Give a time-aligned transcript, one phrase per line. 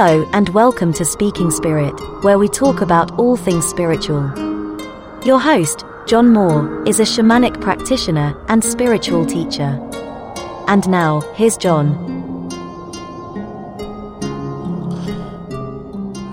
[0.00, 1.90] Hello, and welcome to Speaking Spirit,
[2.22, 4.22] where we talk about all things spiritual.
[5.24, 9.76] Your host, John Moore, is a shamanic practitioner and spiritual teacher.
[10.68, 11.94] And now, here's John.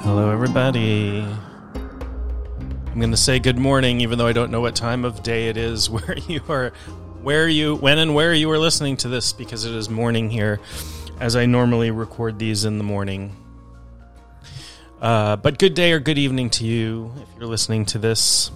[0.03, 1.25] Hello, everybody.
[2.85, 5.47] I'm going to say good morning, even though I don't know what time of day
[5.47, 6.71] it is, where you are,
[7.23, 10.59] where you, when and where you are listening to this, because it is morning here
[11.19, 13.35] as I normally record these in the morning.
[15.05, 18.49] Uh, but good day or good evening to you if you're listening to this.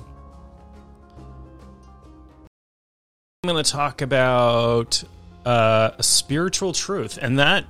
[3.43, 5.03] I'm going to talk about
[5.45, 7.65] uh, a spiritual truth, and that,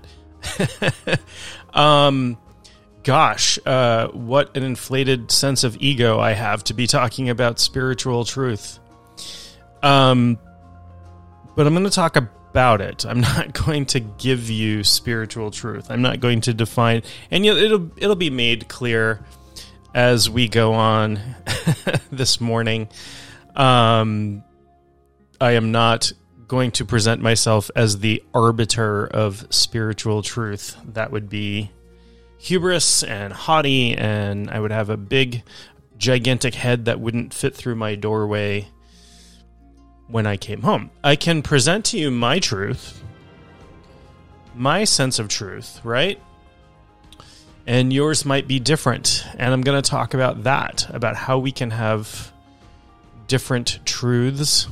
[1.73, 2.37] um,
[3.03, 8.23] gosh, uh, what an inflated sense of ego I have to be talking about spiritual
[8.23, 8.79] truth.
[9.83, 10.39] Um,
[11.53, 13.05] but I'm going to talk about about it.
[13.05, 15.89] I'm not going to give you spiritual truth.
[15.89, 19.21] I'm not going to define, and it'll it'll be made clear
[19.93, 21.19] as we go on
[22.11, 22.89] this morning.
[23.55, 24.43] Um,
[25.41, 26.11] I am not
[26.47, 30.75] going to present myself as the arbiter of spiritual truth.
[30.93, 31.71] That would be
[32.37, 35.43] hubris and haughty, and I would have a big,
[35.97, 38.67] gigantic head that wouldn't fit through my doorway
[40.09, 40.89] when I came home.
[41.03, 43.01] I can present to you my truth,
[44.55, 46.19] my sense of truth, right?
[47.67, 49.23] And yours might be different.
[49.37, 52.31] And I'm going to talk about that, about how we can have
[53.27, 54.67] different truths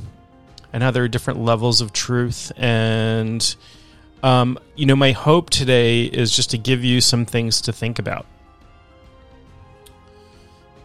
[0.72, 2.50] and how there are different levels of truth.
[2.56, 3.54] And,
[4.22, 7.98] um, you know, my hope today is just to give you some things to think
[8.00, 8.26] about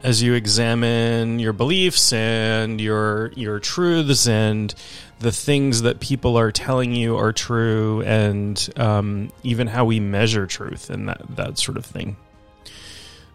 [0.03, 4.75] as you examine your beliefs and your your truths and
[5.19, 10.45] the things that people are telling you are true and um, even how we measure
[10.45, 12.17] truth and that that sort of thing.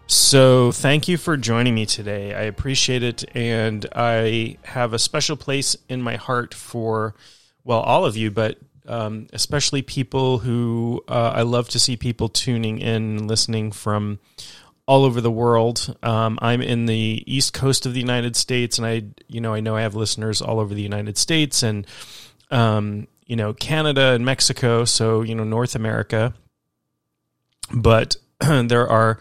[0.05, 2.33] So thank you for joining me today.
[2.33, 7.15] I appreciate it, and I have a special place in my heart for
[7.63, 8.57] well all of you, but
[8.87, 14.19] um, especially people who uh, I love to see people tuning in, and listening from
[14.89, 15.95] all over the world.
[16.01, 19.59] Um, I'm in the east coast of the United States, and I, you know, I
[19.59, 21.85] know I have listeners all over the United States and,
[22.49, 24.85] um, you know, Canada and Mexico.
[24.85, 26.33] So you know, North America.
[27.71, 29.19] But there are,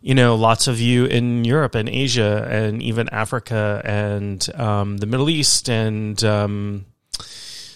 [0.00, 5.06] you know, lots of you in Europe and Asia and even Africa and um, the
[5.06, 6.86] Middle East and um,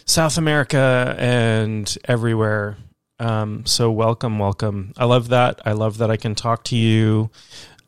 [0.06, 2.78] South America and everywhere.
[3.18, 4.92] Um, so welcome, welcome.
[4.96, 5.60] I love that.
[5.64, 7.30] I love that I can talk to you.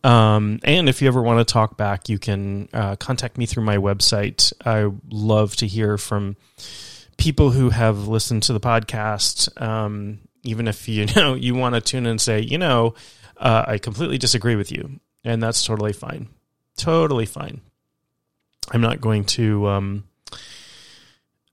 [0.04, 3.65] Um, and if you ever want to talk back, you can uh, contact me through
[3.65, 4.53] my website.
[4.65, 6.36] I love to hear from
[7.16, 9.60] people who have listened to the podcast.
[9.60, 12.94] Um, even if you know you want to tune in and say, you know,
[13.36, 16.28] uh, I completely disagree with you, and that's totally fine.
[16.76, 17.60] Totally fine.
[18.70, 20.04] I'm not going to um,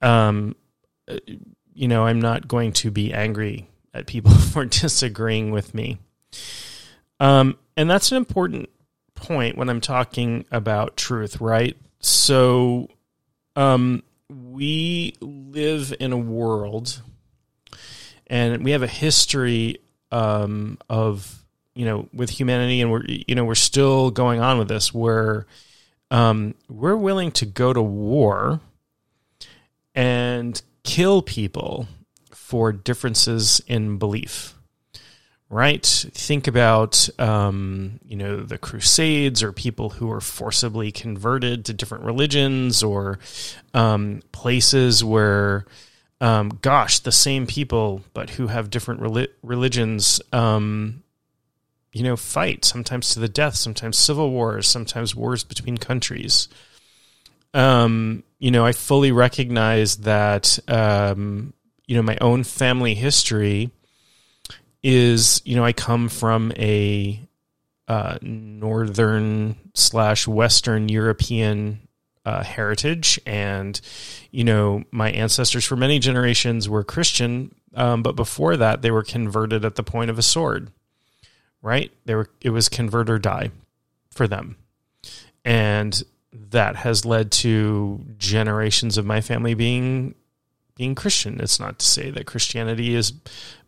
[0.01, 0.55] um,
[1.73, 5.99] you know, I'm not going to be angry at people for disagreeing with me.
[7.19, 8.69] Um, and that's an important
[9.15, 11.77] point when I'm talking about truth, right?
[11.99, 12.89] So,
[13.55, 17.01] um, we live in a world
[18.27, 19.77] and we have a history
[20.11, 21.43] um, of
[21.75, 25.45] you know with humanity and we're you know we're still going on with this where
[26.11, 28.59] um, we're willing to go to war
[29.95, 31.87] and kill people
[32.31, 34.55] for differences in belief
[35.53, 35.85] right?
[35.85, 42.05] Think about um, you know the crusades or people who were forcibly converted to different
[42.05, 43.19] religions or
[43.75, 45.65] um, places where
[46.19, 49.01] um, gosh the same people but who have different
[49.43, 51.03] religions um,
[51.91, 56.47] you know fight sometimes to the death sometimes civil wars sometimes wars between countries.
[57.53, 61.53] Um, you know, I fully recognize that, um,
[61.87, 63.71] you know, my own family history
[64.83, 67.21] is, you know, I come from a
[67.87, 71.87] uh, northern slash Western European
[72.25, 73.79] uh, heritage, and
[74.31, 79.03] you know, my ancestors for many generations were Christian, um, but before that, they were
[79.03, 80.69] converted at the point of a sword.
[81.61, 81.93] Right?
[82.03, 82.29] They were.
[82.41, 83.51] It was convert or die
[84.11, 84.57] for them,
[85.45, 90.15] and that has led to generations of my family being
[90.75, 91.39] being Christian.
[91.39, 93.13] It's not to say that Christianity is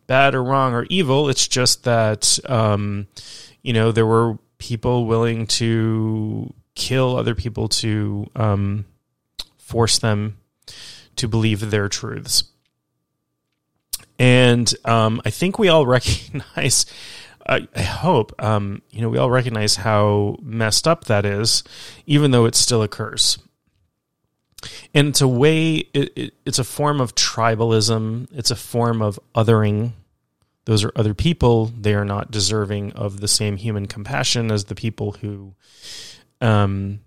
[0.06, 1.28] bad or wrong or evil.
[1.28, 3.06] It's just that um,
[3.62, 8.84] you know there were people willing to kill other people to um,
[9.56, 10.38] force them
[11.16, 12.44] to believe their truths.
[14.18, 16.86] And um, I think we all recognize
[17.48, 21.62] I, I hope um, you know we all recognize how messed up that is,
[22.06, 23.38] even though it still occurs.
[24.94, 25.76] And it's a way.
[25.94, 28.28] It, it, it's a form of tribalism.
[28.32, 29.92] It's a form of othering.
[30.64, 31.66] Those are other people.
[31.66, 35.54] They are not deserving of the same human compassion as the people who
[36.40, 37.00] um,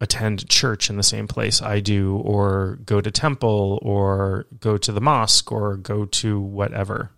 [0.00, 4.92] attend church in the same place I do, or go to temple, or go to
[4.92, 7.10] the mosque, or go to whatever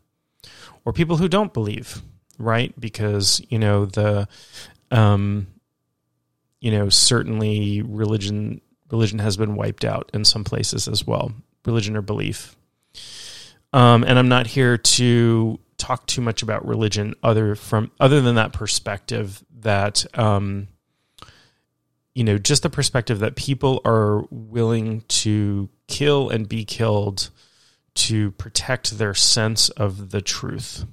[0.85, 2.03] or people who don't believe,
[2.39, 2.79] right?
[2.79, 4.29] Because you know the,
[4.91, 5.47] um,
[6.61, 8.61] you know certainly religion
[8.91, 11.33] religion has been wiped out in some places as well,
[11.65, 12.57] religion or belief.
[13.73, 18.37] Um, and I'm not here to talk too much about religion other from other than
[18.37, 20.69] that perspective that um,
[22.15, 27.31] you know just the perspective that people are willing to kill and be killed
[27.95, 30.85] to protect their sense of the truth.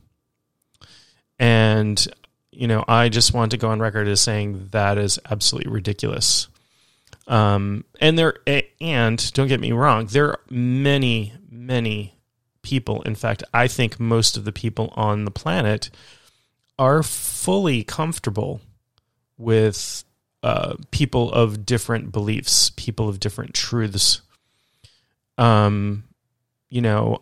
[1.41, 2.07] And,
[2.51, 6.47] you know, I just want to go on record as saying that is absolutely ridiculous.
[7.27, 8.35] Um, and there,
[8.79, 12.13] and don't get me wrong, there are many, many
[12.61, 13.01] people.
[13.01, 15.89] In fact, I think most of the people on the planet
[16.77, 18.61] are fully comfortable
[19.39, 20.03] with
[20.43, 24.21] uh, people of different beliefs, people of different truths.
[25.39, 26.03] Um,
[26.69, 27.19] you know,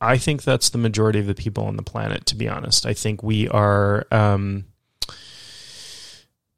[0.00, 2.86] I think that's the majority of the people on the planet, to be honest.
[2.86, 4.66] I think we are, um,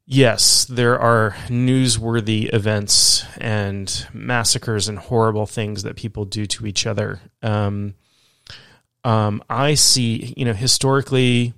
[0.05, 6.87] yes, there are newsworthy events and massacres and horrible things that people do to each
[6.87, 7.21] other.
[7.43, 7.95] Um,
[9.05, 11.55] um, I see, you know, historically,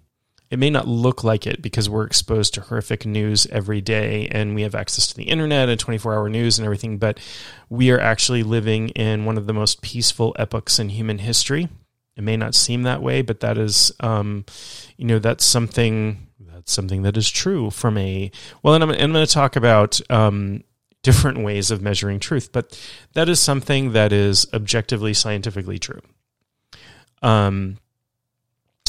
[0.51, 4.55] it may not look like it because we're exposed to horrific news every day and
[4.55, 7.21] we have access to the internet and 24 hour news and everything, but
[7.69, 11.69] we are actually living in one of the most peaceful epochs in human history.
[12.17, 14.45] It may not seem that way, but that is, um,
[14.97, 18.31] you know, that's something that's something that is true from a
[18.63, 18.75] well.
[18.75, 20.65] And I'm, I'm going to talk about um,
[21.03, 22.81] different ways of measuring truth, but
[23.13, 26.01] that is something that is objectively scientifically true.
[27.23, 27.79] Um,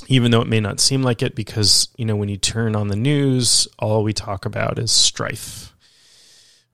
[0.08, 2.88] even though it may not seem like it, because, you know, when you turn on
[2.88, 5.74] the news, all we talk about is strife,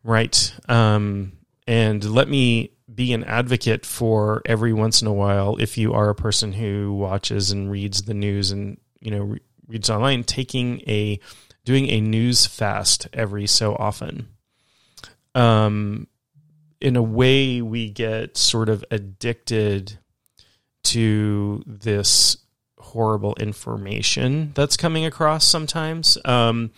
[0.04, 0.54] right?
[0.70, 1.34] Um,
[1.68, 6.10] and let me be an advocate for every once in a while, if you are
[6.10, 10.82] a person who watches and reads the news and, you know, re- reads online, taking
[10.82, 11.20] a,
[11.66, 14.30] doing a news fast every so often.
[15.34, 16.08] Um,
[16.80, 19.98] in a way, we get sort of addicted
[20.84, 22.38] to this
[22.86, 26.18] horrible information that's coming across sometimes.
[26.24, 26.72] Um,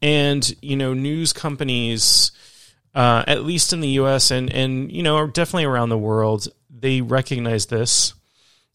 [0.00, 2.32] and, you know, news companies,
[2.94, 7.00] uh, at least in the US and, and, you know, definitely around the world, they
[7.00, 8.14] recognize this.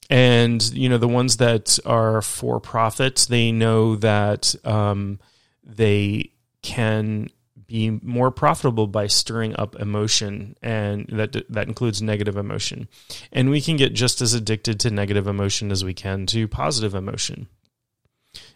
[0.09, 5.19] And, you know, the ones that are for profit, they know that um,
[5.63, 6.31] they
[6.61, 7.29] can
[7.67, 12.87] be more profitable by stirring up emotion and that that includes negative emotion.
[13.31, 16.95] And we can get just as addicted to negative emotion as we can to positive
[16.95, 17.47] emotion.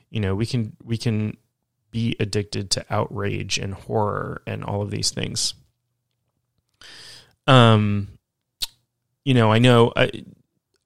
[0.10, 1.38] You know we can we can
[1.92, 5.54] be addicted to outrage and horror and all of these things.
[7.48, 8.08] Um
[9.24, 10.12] you know i know i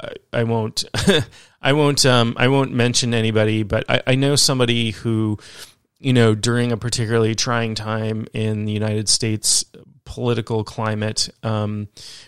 [0.02, 0.86] i, I won't
[1.62, 5.38] i won't um i won't mention anybody but i i know somebody who
[6.00, 9.66] you know, during a particularly trying time in the United States
[10.04, 11.88] political climate, um,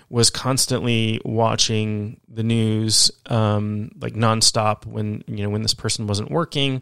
[0.10, 6.32] was constantly watching the news um, like nonstop when you know when this person wasn't
[6.32, 6.82] working,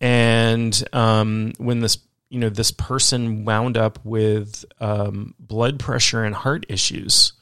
[0.00, 1.98] and um, when this
[2.30, 7.32] you know this person wound up with um, blood pressure and heart issues,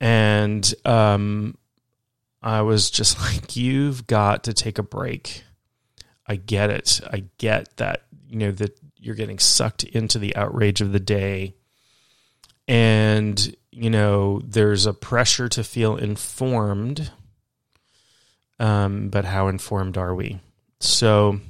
[0.00, 1.58] and um,
[2.42, 5.44] I was just like, you've got to take a break
[6.28, 7.00] I get it.
[7.10, 11.54] I get that, you know, that you're getting sucked into the outrage of the day.
[12.66, 17.10] And, you know, there's a pressure to feel informed.
[18.60, 20.40] Um, but how informed are we?
[20.80, 21.40] So,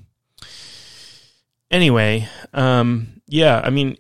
[1.71, 3.97] anyway, um, yeah, I mean,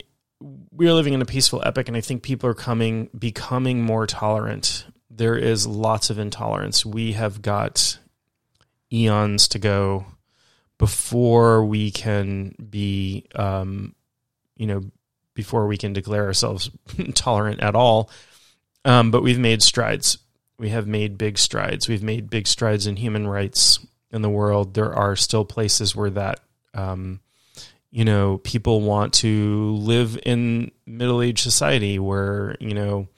[0.71, 4.87] we're living in a peaceful epoch, and I think people are coming, becoming more tolerant.
[5.11, 6.87] There is lots of intolerance.
[6.87, 7.99] We have got
[8.93, 10.07] eons to go
[10.79, 13.95] before we can be, um,
[14.57, 14.83] you know,
[15.35, 16.71] before we can declare ourselves
[17.15, 18.11] tolerant at all.
[18.85, 20.19] Um, but we've made strides.
[20.59, 21.89] We have made big strides.
[21.89, 23.79] We've made big strides in human rights
[24.11, 24.75] in the world.
[24.75, 26.41] There are still places where that,
[26.75, 27.21] um,
[27.91, 33.09] you know, people want to live in middle age society where, you know,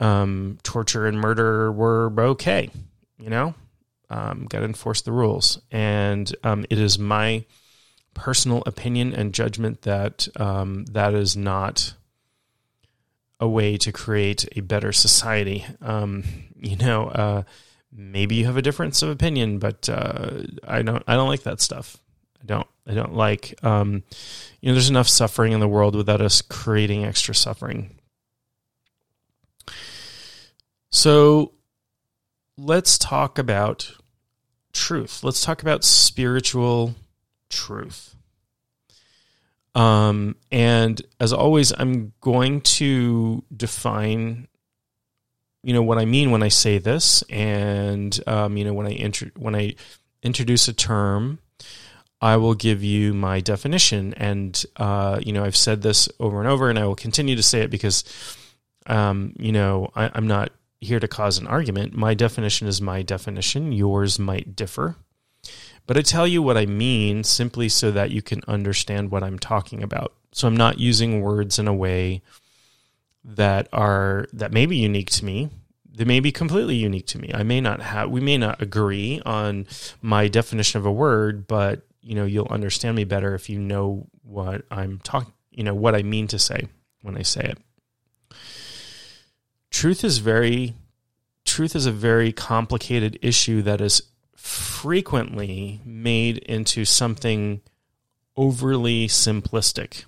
[0.00, 2.70] um, torture and murder were okay,
[3.18, 3.54] you know?
[4.10, 7.44] Um, got to enforce the rules, and um, it is my
[8.14, 11.94] personal opinion and judgment that um, that is not
[13.38, 15.64] a way to create a better society.
[15.80, 16.24] Um,
[16.60, 17.42] you know, uh,
[17.92, 21.02] maybe you have a difference of opinion, but uh, I don't.
[21.06, 21.96] I don't like that stuff.
[22.42, 22.68] I don't.
[22.86, 23.54] I don't like.
[23.64, 24.02] Um,
[24.60, 27.96] you know, there's enough suffering in the world without us creating extra suffering.
[30.90, 31.52] So,
[32.58, 33.92] let's talk about
[34.72, 35.22] truth.
[35.22, 36.94] Let's talk about spiritual
[37.48, 38.14] truth.
[39.74, 44.48] Um, and as always, I'm going to define,
[45.62, 48.90] you know, what I mean when I say this, and um, you know, when I
[48.90, 49.76] intro- when I
[50.22, 51.38] introduce a term,
[52.20, 54.12] I will give you my definition.
[54.14, 57.42] And uh, you know, I've said this over and over, and I will continue to
[57.42, 58.02] say it because,
[58.86, 61.94] um, you know, I, I'm not here to cause an argument.
[61.94, 63.72] My definition is my definition.
[63.72, 64.96] Yours might differ.
[65.86, 69.38] But I tell you what I mean simply so that you can understand what I'm
[69.38, 70.14] talking about.
[70.32, 72.22] So I'm not using words in a way
[73.24, 75.50] that are that may be unique to me.
[75.92, 77.30] They may be completely unique to me.
[77.34, 79.66] I may not have we may not agree on
[80.00, 84.06] my definition of a word, but you know, you'll understand me better if you know
[84.22, 86.68] what I'm talking, you know, what I mean to say
[87.02, 87.58] when I say it.
[89.70, 90.74] Truth is very
[91.44, 94.02] truth is a very complicated issue that is
[94.36, 97.60] frequently made into something
[98.36, 100.04] overly simplistic.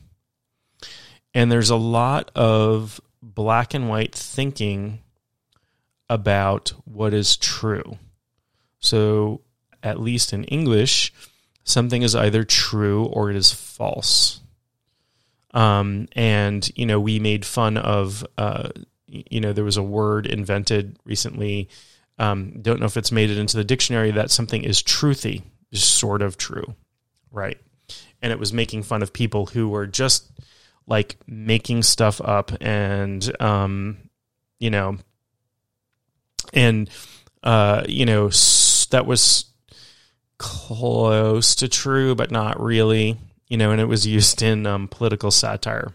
[1.35, 5.01] And there's a lot of black and white thinking
[6.09, 7.99] about what is true.
[8.81, 9.41] So,
[9.83, 11.13] at least in English,
[11.65, 14.41] something is either true or it is false.
[15.53, 18.71] Um, and, you know, we made fun of, uh,
[19.31, 21.69] you know, there was a word invented recently
[22.19, 25.83] um, don't know if it's made it into the dictionary that something is truthy, is
[25.83, 26.75] sort of true,
[27.31, 27.59] right?
[28.21, 30.31] And it was making fun of people who were just
[30.87, 33.97] like making stuff up and, um,
[34.61, 34.99] you know,
[36.53, 36.89] and,
[37.43, 38.29] uh, you know,
[38.91, 39.47] that was
[40.39, 43.17] close to true, but not really,
[43.49, 45.93] you know, and it was used in um, political satire.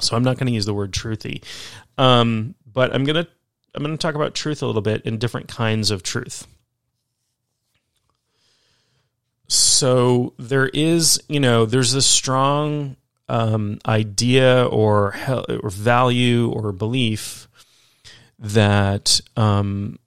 [0.00, 1.44] So I'm not going to use the word truthy.
[1.98, 3.30] Um, but I'm to
[3.74, 6.46] I'm to talk about truth a little bit and different kinds of truth.
[9.46, 12.96] So there is, you know, there's a strong
[13.28, 15.14] um, idea or
[15.48, 17.48] or value or belief
[18.38, 19.98] that um,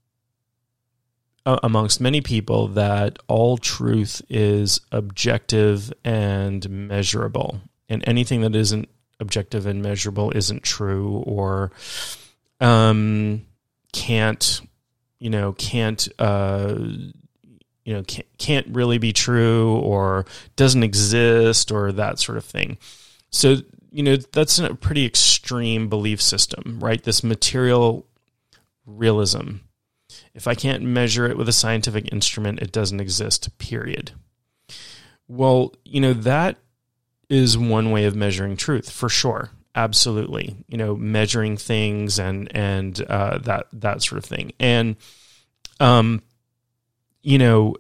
[1.46, 9.66] amongst many people that all truth is objective and measurable, and anything that isn't objective
[9.66, 11.72] and measurable isn't true or
[12.60, 13.46] um,
[13.94, 14.62] can't
[15.20, 16.76] you know can't uh,
[17.84, 22.78] you know can't, can't really be true or doesn't exist or that sort of thing.
[23.32, 23.58] So
[23.92, 27.02] you know that's a pretty extreme belief system right?
[27.04, 28.06] This material
[28.86, 29.58] realism.
[30.34, 34.12] If i can't measure it with a scientific instrument it doesn't exist period.
[35.28, 36.58] Well you know that
[37.30, 39.52] is one way of measuring truth for sure.
[39.76, 40.56] Absolutely.
[40.68, 44.52] You know measuring things and and uh, that that sort of thing.
[44.60, 44.96] And
[45.80, 46.22] um
[47.22, 47.76] you know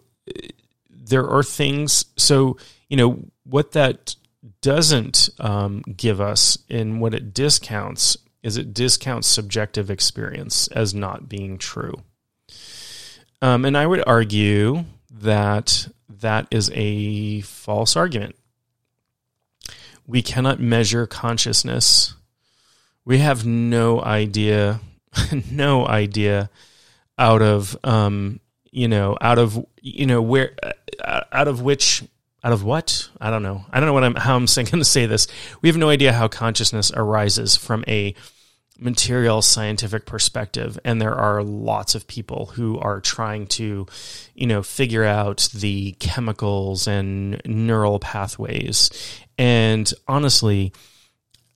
[0.89, 2.58] there are things so
[2.89, 4.16] you know what that
[4.62, 11.27] doesn't um, give us and what it discounts is it discounts subjective experience as not
[11.27, 11.94] being true.
[13.42, 18.36] Um, and i would argue that that is a false argument
[20.08, 22.16] we cannot measure consciousness.
[23.06, 24.80] We have no idea,
[25.52, 26.50] no idea
[27.20, 28.40] out of, um,
[28.72, 30.54] you know, out of, you know, where,
[31.04, 32.04] uh, out of which,
[32.44, 33.10] out of what?
[33.20, 33.66] I don't know.
[33.72, 35.28] I don't know what I'm, how I'm going to say this.
[35.62, 38.16] We have no idea how consciousness arises from a
[38.80, 43.88] material scientific perspective and there are lots of people who are trying to
[44.36, 48.92] you know figure out the chemicals and neural pathways
[49.38, 50.74] and honestly,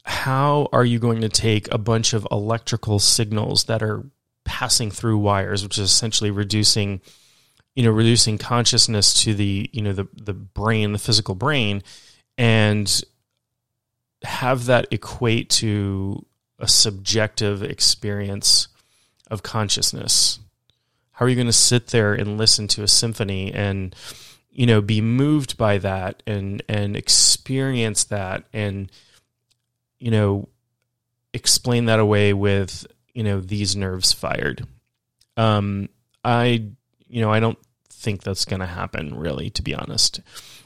[0.03, 4.03] how are you going to take a bunch of electrical signals that are
[4.45, 7.01] passing through wires, which is essentially reducing,
[7.75, 11.83] you know, reducing consciousness to the, you know, the the brain, the physical brain,
[12.37, 13.03] and
[14.23, 16.25] have that equate to
[16.59, 18.67] a subjective experience
[19.29, 20.39] of consciousness?
[21.11, 23.95] How are you going to sit there and listen to a symphony and
[24.51, 28.91] you know be moved by that and and experience that and
[29.99, 30.47] you know
[31.33, 34.65] explain that away with you know these nerves fired
[35.37, 35.87] um
[36.23, 36.63] i
[37.11, 40.21] you know, I don't think that's going to happen really, to be honest.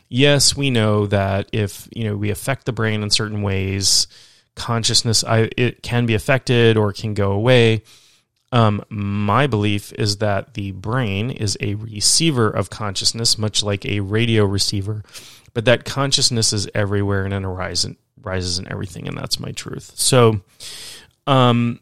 [0.08, 4.08] Yes, we know that if, you know, we affect the brain in certain ways,
[4.56, 7.84] consciousness, I, it can be affected or can go away.
[8.56, 14.00] Um, my belief is that the brain is a receiver of consciousness, much like a
[14.00, 15.04] radio receiver,
[15.54, 19.92] but that consciousness is everywhere and it arises, rises in everything, and that's my truth.
[19.96, 20.40] So,
[21.28, 21.82] um,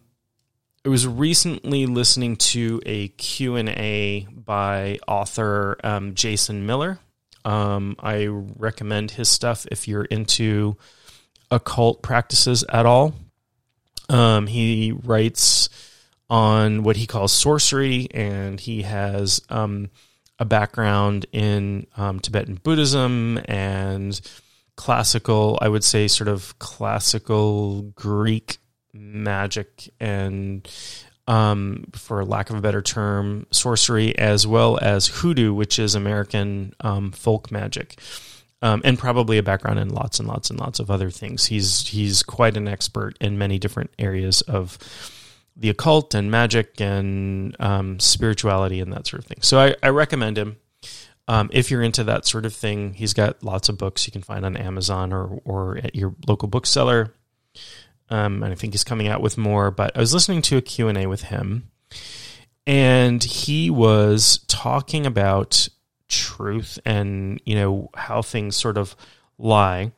[0.84, 6.98] I was recently listening to a Q&A by author um, Jason Miller.
[7.46, 10.75] Um, I recommend his stuff if you're into
[11.51, 13.13] occult practices at all.
[14.10, 15.70] Um, he writes
[16.30, 19.89] on what he calls sorcery, and he has um,
[20.39, 24.20] a background in um, Tibetan Buddhism and
[24.75, 28.58] classical, I would say, sort of classical Greek
[28.94, 30.68] magic and
[31.27, 36.74] um, for lack of a better term, sorcery, as well as hoodoo, which is American
[36.82, 38.00] um, folk magic,
[38.62, 41.46] um, and probably a background in lots and lots and lots of other things.
[41.46, 44.77] He's he's quite an expert in many different areas of
[45.56, 49.40] the occult and magic and um, spirituality and that sort of thing.
[49.42, 50.58] So I, I recommend him.
[51.28, 54.24] Um, if you're into that sort of thing, he's got lots of books you can
[54.24, 57.14] find on Amazon or or at your local bookseller.
[58.10, 59.72] Um, and I think he's coming out with more.
[59.72, 61.70] But I was listening to a Q and A with him,
[62.68, 65.70] and he was talking about
[66.10, 68.94] truth and you know how things sort of
[69.38, 69.94] lie,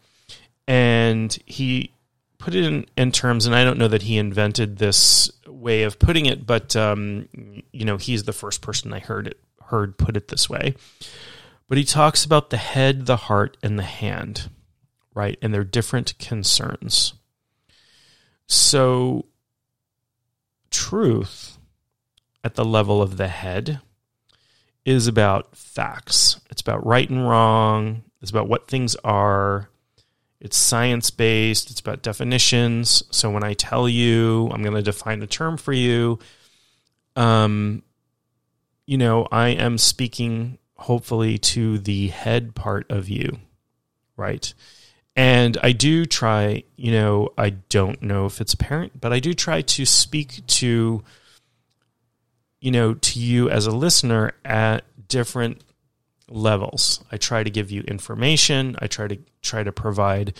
[0.67, 1.91] and he
[2.37, 3.47] put it in, in terms.
[3.47, 5.31] And I don't know that he invented this
[5.65, 7.27] way of putting it, but um,
[7.73, 10.75] you know he's the first person I heard it heard put it this way.
[11.67, 14.49] But he talks about the head, the heart, and the hand,
[15.15, 15.37] right?
[15.41, 17.15] And their different concerns.
[18.47, 19.25] So,
[20.69, 21.57] truth
[22.43, 23.81] at the level of the head
[24.85, 26.39] is about facts.
[26.51, 28.03] It's about right and wrong.
[28.21, 29.69] It's about what things are.
[30.45, 31.71] It's science based.
[31.71, 33.01] It's about definitions.
[33.09, 36.19] So when I tell you, I'm going to define a term for you.
[37.15, 37.81] Um,
[38.85, 43.39] you know, I am speaking hopefully to the head part of you,
[44.17, 44.53] right?
[45.15, 49.33] And I do try, you know, I don't know if it's apparent, but I do
[49.33, 51.03] try to speak to,
[52.59, 55.63] you know, to you as a listener at different
[56.29, 57.03] levels.
[57.11, 58.75] I try to give you information.
[58.79, 60.33] I try to try to provide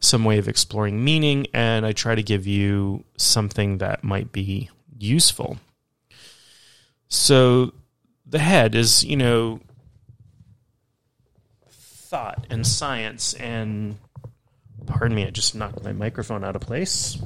[0.00, 4.70] some way of exploring meaning, and I try to give you something that might be
[4.98, 5.58] useful.
[7.08, 7.72] So
[8.26, 9.60] the head is, you know,
[11.68, 13.98] thought and science and
[14.86, 17.18] pardon me, I just knocked my microphone out of place.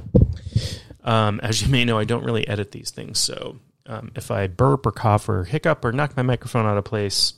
[1.05, 3.19] Um, as you may know, I don't really edit these things.
[3.19, 6.85] So um, if I burp or cough or hiccup or knock my microphone out of
[6.85, 7.35] place,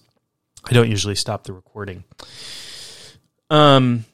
[0.65, 2.05] I don't usually stop the recording.
[3.51, 4.05] Um,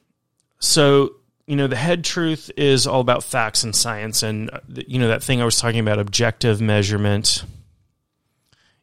[0.59, 1.15] so
[1.47, 5.09] you know, the head truth is all about facts and science, and uh, you know
[5.09, 7.43] that thing I was talking about, objective measurement.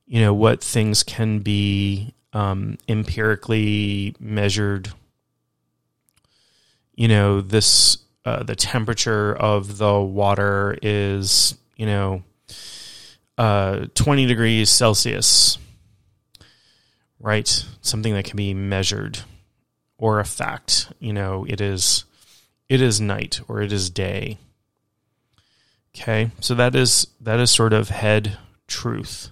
[0.07, 4.92] You know what things can be um, empirically measured
[6.94, 12.22] you know this uh, the temperature of the water is you know
[13.38, 15.59] uh, 20 degrees celsius
[17.22, 17.64] right?
[17.80, 19.20] Something that can be measured
[19.96, 20.92] or a fact.
[20.98, 22.04] You know it is
[22.68, 24.38] it is night or it is day.
[25.96, 26.30] Okay?
[26.40, 29.30] So that is that is sort of head truth.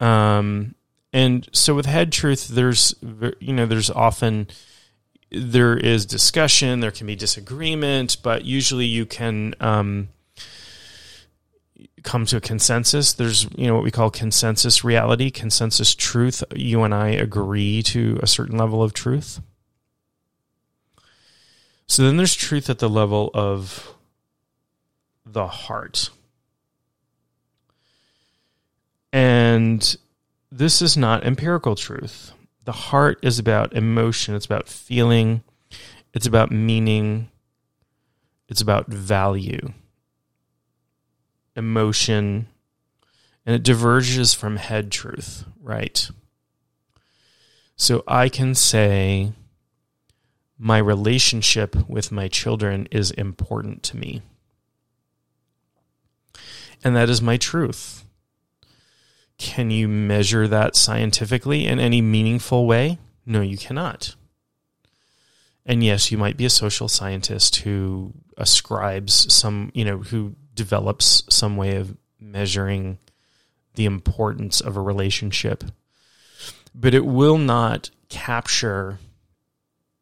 [0.00, 0.74] Um
[1.12, 2.94] and so with head truth there's
[3.38, 4.48] you know there's often
[5.30, 10.08] there is discussion, there can be disagreement, but usually you can um,
[12.06, 13.12] come to a consensus.
[13.12, 16.42] There's you know what we call consensus reality, consensus truth.
[16.54, 19.40] You and I agree to a certain level of truth.
[21.86, 23.94] So then there's truth at the level of
[25.26, 26.08] the heart.
[29.12, 29.96] And
[30.50, 32.32] this is not empirical truth
[32.66, 35.42] the heart is about emotion, it's about feeling,
[36.12, 37.30] it's about meaning,
[38.48, 39.72] it's about value,
[41.56, 42.48] emotion,
[43.44, 46.08] and it diverges from head truth, right?
[47.76, 49.32] So I can say
[50.58, 54.22] my relationship with my children is important to me.
[56.82, 58.04] And that is my truth.
[59.38, 62.98] Can you measure that scientifically in any meaningful way?
[63.26, 64.14] No, you cannot.
[65.66, 71.22] And yes, you might be a social scientist who ascribes some, you know, who develops
[71.28, 72.98] some way of measuring
[73.74, 75.62] the importance of a relationship
[76.78, 78.98] but it will not capture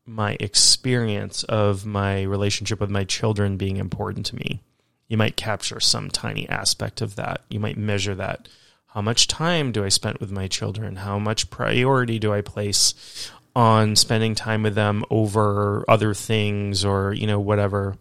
[0.04, 4.60] my experience of my relationship with my children being important to me.
[5.08, 7.42] You might capture some tiny aspect of that.
[7.48, 8.48] You might measure that.
[8.88, 10.96] How much time do I spend with my children?
[10.96, 17.12] How much priority do I place on spending time with them over other things or,
[17.12, 17.96] you know, whatever?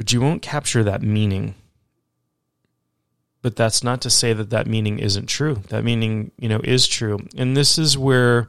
[0.00, 1.56] But you won't capture that meaning.
[3.42, 5.56] But that's not to say that that meaning isn't true.
[5.68, 7.18] That meaning, you know, is true.
[7.36, 8.48] And this is where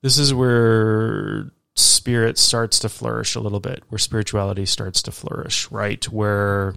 [0.00, 5.68] this is where spirit starts to flourish a little bit, where spirituality starts to flourish,
[5.72, 6.04] right?
[6.04, 6.76] Where,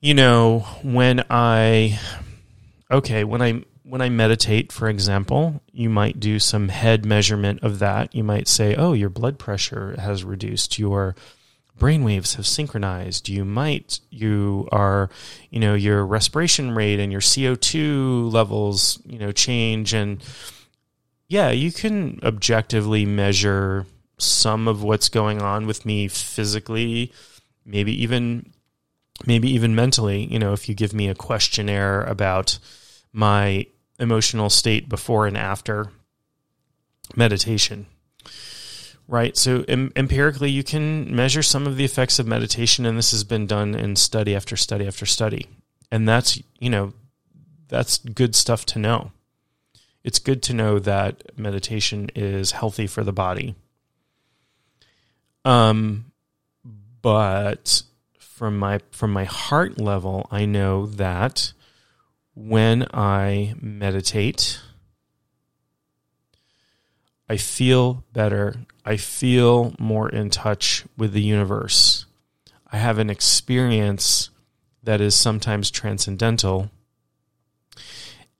[0.00, 1.98] you know, when I,
[2.92, 7.80] okay, when I, when I meditate, for example, you might do some head measurement of
[7.80, 8.14] that.
[8.14, 11.16] You might say, oh, your blood pressure has reduced, your
[11.78, 13.28] brain waves have synchronized.
[13.28, 15.10] You might, you are,
[15.50, 20.22] you know, your respiration rate and your CO2 levels, you know, change and,
[21.28, 23.86] yeah, you can objectively measure
[24.18, 27.12] some of what's going on with me physically,
[27.64, 28.52] maybe even
[29.26, 32.58] maybe even mentally, you know, if you give me a questionnaire about
[33.12, 33.66] my
[33.98, 35.90] emotional state before and after
[37.14, 37.86] meditation.
[39.08, 39.36] Right?
[39.36, 43.24] So em- empirically you can measure some of the effects of meditation and this has
[43.24, 45.48] been done in study after study after study.
[45.90, 46.94] And that's, you know,
[47.68, 49.12] that's good stuff to know
[50.04, 53.54] it's good to know that meditation is healthy for the body.
[55.44, 56.12] Um,
[57.00, 57.82] but
[58.18, 61.52] from my from my heart level, I know that
[62.34, 64.60] when I meditate,
[67.32, 68.56] I feel better.
[68.84, 72.04] I feel more in touch with the universe.
[72.70, 74.28] I have an experience
[74.82, 76.70] that is sometimes transcendental.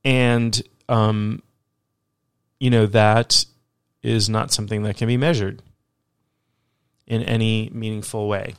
[0.04, 1.42] And um,
[2.60, 3.46] you know, that
[4.02, 5.62] is not something that can be measured
[7.06, 8.56] in any meaningful way.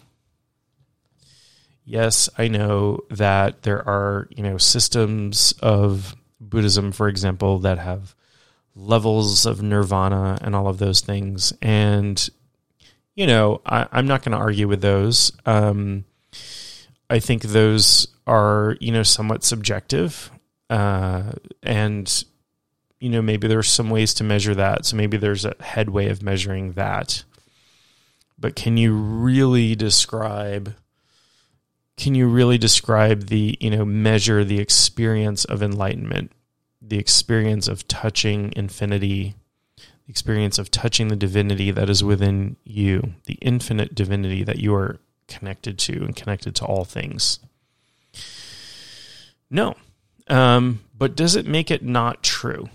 [1.86, 8.16] Yes, I know that there are, you know, systems of Buddhism, for example, that have
[8.76, 11.54] levels of nirvana and all of those things.
[11.62, 12.30] And,
[13.16, 15.32] you know, I, am not going to argue with those.
[15.46, 16.06] Um,
[17.10, 20.32] I think those are, you know, somewhat subjective.
[20.70, 22.26] Uh, and
[23.04, 24.86] you know, maybe there's some ways to measure that.
[24.86, 27.26] So maybe there's a headway of measuring that.
[28.40, 30.74] But can you really describe
[31.98, 36.32] can you really describe the, you know, measure the experience of enlightenment,
[36.86, 39.36] the experience of touching infinity,
[39.78, 44.76] the experience of touching the divinity that is within you, the infinite divinity that you
[44.76, 47.40] are connected to and connected to all things?
[49.50, 49.76] No.
[50.28, 52.70] Um, but does it make it not true?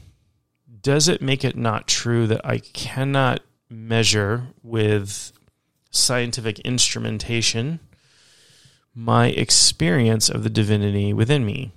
[0.82, 5.32] does it make it not true that I cannot measure with
[5.90, 7.80] scientific instrumentation
[8.94, 11.72] my experience of the divinity within me?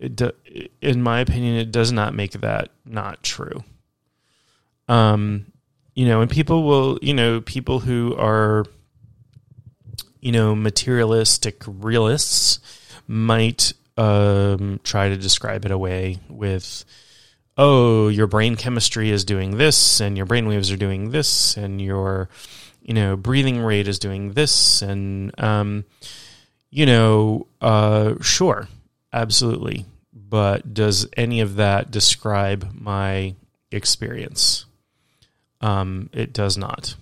[0.00, 0.32] Do,
[0.80, 3.64] in my opinion, it does not make that not true.
[4.88, 5.52] Um,
[5.94, 8.64] you know, and people will, you know, people who are,
[10.20, 12.60] you know, materialistic realists
[13.06, 16.84] might um, try to describe it away with,
[17.58, 21.80] oh, your brain chemistry is doing this, and your brain waves are doing this, and
[21.80, 22.30] your,
[22.80, 25.84] you know, breathing rate is doing this, and, um,
[26.70, 28.66] you know, uh, sure,
[29.12, 29.86] absolutely.
[30.12, 33.34] But does any of that describe my
[33.70, 34.66] experience?
[35.60, 36.96] Um, it does not.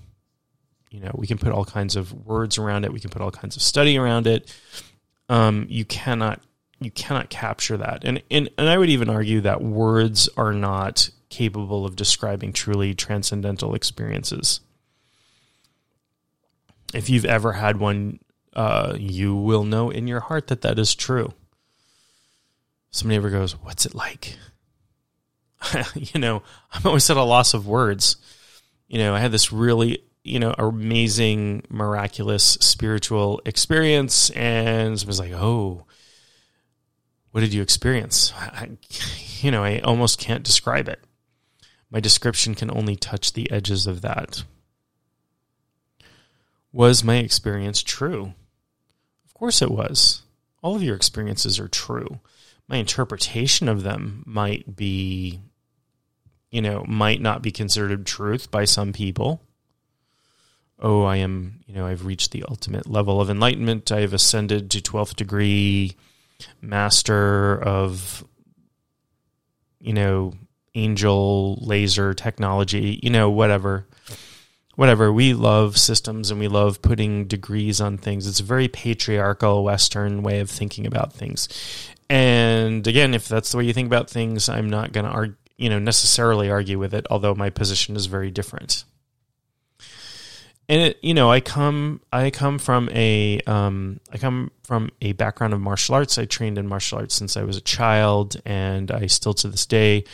[0.90, 2.92] You know, we can put all kinds of words around it.
[2.92, 4.52] We can put all kinds of study around it.
[5.28, 6.40] Um, you cannot
[6.80, 8.04] you cannot capture that.
[8.04, 12.94] And, and and I would even argue that words are not capable of describing truly
[12.94, 14.60] transcendental experiences.
[16.94, 18.20] If you've ever had one,
[18.54, 21.34] uh, you will know in your heart that that is true.
[22.98, 24.36] Somebody ever goes, "What's it like?"
[25.94, 28.16] you know, I'm always at a loss of words.
[28.88, 35.32] You know, I had this really you know amazing, miraculous spiritual experience, and was like,
[35.32, 35.84] "Oh."
[37.30, 38.32] What did you experience?
[38.38, 38.70] I,
[39.40, 41.04] you know, I almost can't describe it.
[41.90, 44.44] My description can only touch the edges of that.
[46.72, 48.34] Was my experience true?
[49.24, 50.22] Of course it was.
[50.62, 52.20] All of your experiences are true.
[52.68, 55.40] My interpretation of them might be,
[56.50, 59.40] you know, might not be considered truth by some people.
[60.78, 63.90] Oh, I am, you know, I've reached the ultimate level of enlightenment.
[63.90, 65.96] I have ascended to 12th degree
[66.60, 68.24] master of
[69.80, 70.32] you know,
[70.74, 73.86] angel laser technology, you know, whatever.
[74.78, 75.12] Whatever.
[75.12, 78.28] We love systems and we love putting degrees on things.
[78.28, 81.48] It's a very patriarchal Western way of thinking about things.
[82.08, 85.34] And again, if that's the way you think about things, I'm not going to argue,
[85.56, 88.84] you know, necessarily argue with it, although my position is very different.
[90.68, 95.10] And it, you know, I come, I come from a, um, I come from a
[95.10, 96.18] background of martial arts.
[96.18, 99.66] I trained in martial arts since I was a child, and I still to this
[99.66, 100.04] day,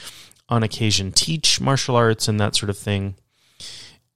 [0.49, 3.17] on occasion, teach martial arts and that sort of thing.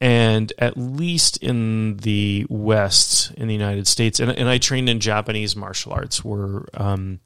[0.01, 5.01] And at least in the West, in the United States, and, and I trained in
[5.01, 7.19] Japanese martial arts, where um,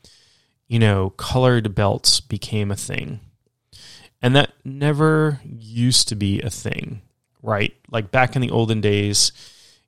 [0.72, 3.20] you know, colored belts became a thing.
[4.22, 7.02] And that never used to be a thing,
[7.42, 7.74] right?
[7.90, 9.32] Like back in the olden days,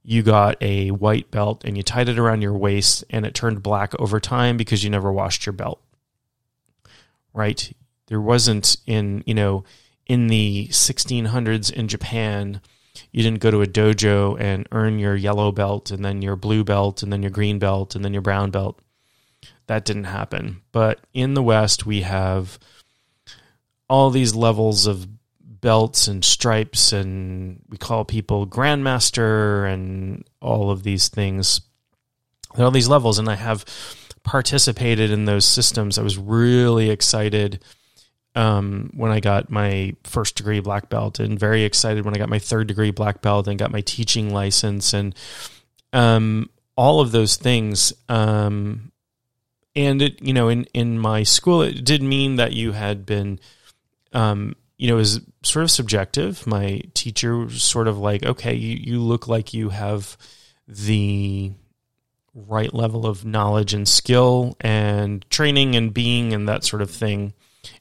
[0.03, 3.62] you got a white belt and you tied it around your waist and it turned
[3.62, 5.81] black over time because you never washed your belt.
[7.33, 7.75] Right?
[8.09, 9.64] There wasn't in, you know,
[10.07, 12.61] in the 1600s in Japan,
[13.13, 16.65] you didn't go to a dojo and earn your yellow belt and then your blue
[16.65, 18.81] belt and then your green belt and then your brown belt.
[19.67, 20.63] That didn't happen.
[20.73, 22.59] But in the West, we have
[23.89, 25.07] all these levels of
[25.41, 31.63] belts and stripes, and we call people grandmaster and all of these things.
[32.55, 33.65] There are all these levels, and I have
[34.23, 35.99] participated in those systems.
[35.99, 37.63] I was really excited
[38.35, 42.29] um, when I got my first degree black belt, and very excited when I got
[42.29, 45.14] my third degree black belt and got my teaching license, and
[45.92, 47.92] um, all of those things.
[48.09, 48.92] Um,
[49.77, 53.38] and it you know in in my school it did mean that you had been
[54.12, 58.77] um you know was sort of subjective my teacher was sort of like okay you
[58.77, 60.16] you look like you have
[60.68, 61.53] the
[62.35, 67.33] right level of knowledge and skill and training and being and that sort of thing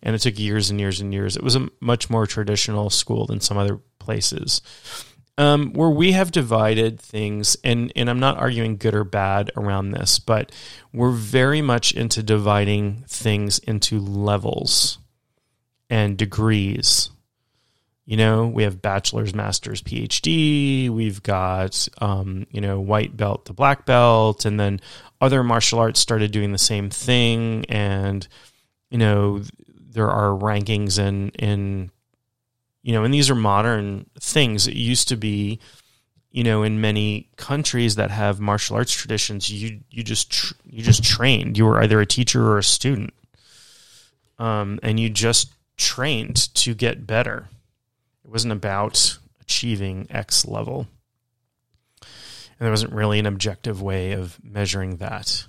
[0.01, 3.25] and it took years and years and years it was a much more traditional school
[3.25, 4.61] than some other places
[5.37, 9.91] um, where we have divided things, and, and I'm not arguing good or bad around
[9.91, 10.51] this, but
[10.93, 14.99] we're very much into dividing things into levels
[15.89, 17.09] and degrees.
[18.05, 20.89] You know, we have bachelor's, master's, PhD.
[20.89, 24.43] We've got, um, you know, white belt to black belt.
[24.43, 24.81] And then
[25.21, 27.65] other martial arts started doing the same thing.
[27.69, 28.27] And,
[28.89, 29.41] you know,
[29.93, 31.91] there are rankings in, in
[32.83, 34.67] you know, and these are modern things.
[34.67, 35.59] It used to be,
[36.31, 40.83] you know, in many countries that have martial arts traditions, you you just tr- you
[40.83, 41.57] just trained.
[41.57, 43.13] You were either a teacher or a student,
[44.37, 47.47] um, and you just trained to get better.
[48.25, 50.87] It wasn't about achieving X level,
[52.01, 55.45] and there wasn't really an objective way of measuring that.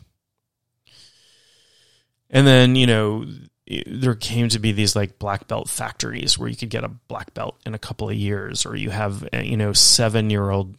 [2.31, 3.27] And then, you know,
[3.67, 7.33] there came to be these like black belt factories where you could get a black
[7.33, 10.77] belt in a couple of years or you have uh, you know 7 year old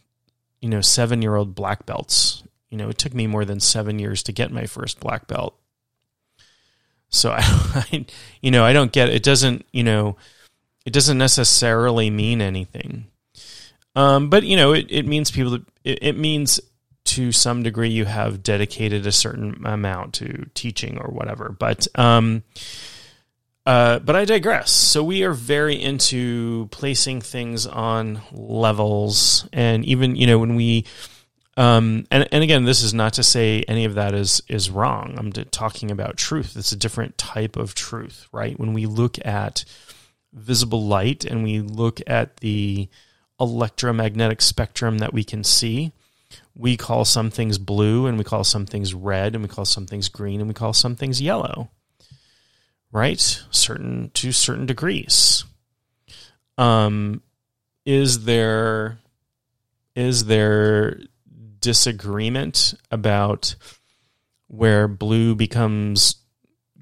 [0.60, 2.44] you know 7 year old black belts.
[2.70, 5.58] You know it took me more than 7 years to get my first black belt.
[7.08, 7.40] So I,
[7.92, 8.06] I
[8.40, 10.16] you know I don't get it doesn't you know
[10.84, 13.06] it doesn't necessarily mean anything.
[13.96, 16.60] Um, but you know it, it means people it, it means
[17.06, 21.54] to some degree you have dedicated a certain amount to teaching or whatever.
[21.58, 22.42] But um,
[23.66, 24.70] uh, but I digress.
[24.70, 30.84] So we are very into placing things on levels, and even you know when we.
[31.58, 35.14] Um, and, and again, this is not to say any of that is is wrong.
[35.18, 36.54] I'm talking about truth.
[36.54, 38.58] It's a different type of truth, right?
[38.60, 39.64] When we look at
[40.34, 42.88] visible light and we look at the
[43.40, 45.92] electromagnetic spectrum that we can see,
[46.56, 49.86] we call some things blue and we call some things red and we call some
[49.86, 51.70] things green and we call some things yellow
[52.96, 53.42] right?
[53.50, 55.44] Certain to certain degrees.
[56.58, 57.22] Um
[57.84, 58.98] is there
[59.94, 60.98] is there
[61.60, 63.54] disagreement about
[64.48, 66.16] where blue becomes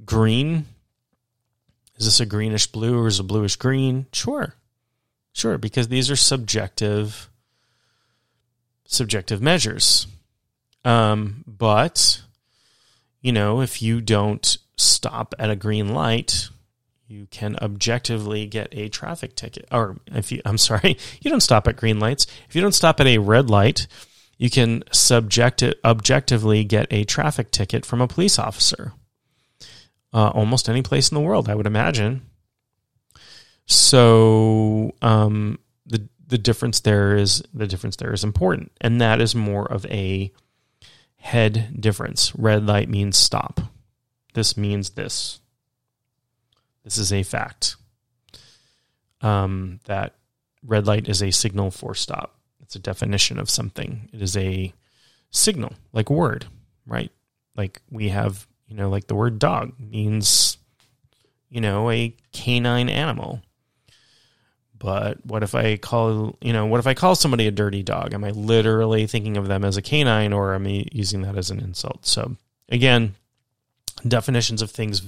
[0.04, 0.66] green?
[1.96, 4.06] Is this a greenish blue or is it a bluish green?
[4.12, 4.54] Sure.
[5.32, 7.28] Sure because these are subjective
[8.87, 10.07] subjective measures.
[10.85, 12.23] Um, but,
[13.20, 16.51] you know, if you don't stop at a green light,
[17.07, 19.66] you can objectively get a traffic ticket.
[19.70, 22.27] Or if you, I'm sorry, you don't stop at green lights.
[22.49, 23.87] If you don't stop at a red light,
[24.37, 28.92] you can subject objectively get a traffic ticket from a police officer.
[30.12, 32.23] Uh, almost any place in the world, I would imagine.
[33.66, 35.59] So, um,
[36.35, 40.33] the difference there is the difference there is important, and that is more of a
[41.14, 42.35] head difference.
[42.35, 43.61] Red light means stop.
[44.33, 45.38] This means this.
[46.83, 47.77] This is a fact.
[49.20, 50.16] Um, that
[50.66, 52.37] red light is a signal for stop.
[52.61, 54.09] It's a definition of something.
[54.12, 54.75] It is a
[55.31, 56.47] signal, like word,
[56.85, 57.12] right?
[57.55, 60.59] Like we have, you know, like the word dog means,
[61.49, 63.40] you know, a canine animal.
[64.85, 68.12] But what if I call, you know, what if I call somebody a dirty dog?
[68.12, 71.51] Am I literally thinking of them as a canine or am I using that as
[71.51, 72.05] an insult?
[72.05, 72.37] So
[72.68, 73.14] again,
[74.07, 75.03] definitions of things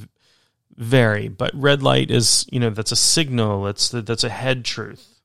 [0.76, 3.64] vary, but red light is, you know, that's a signal.
[3.64, 5.20] That's that's a head truth.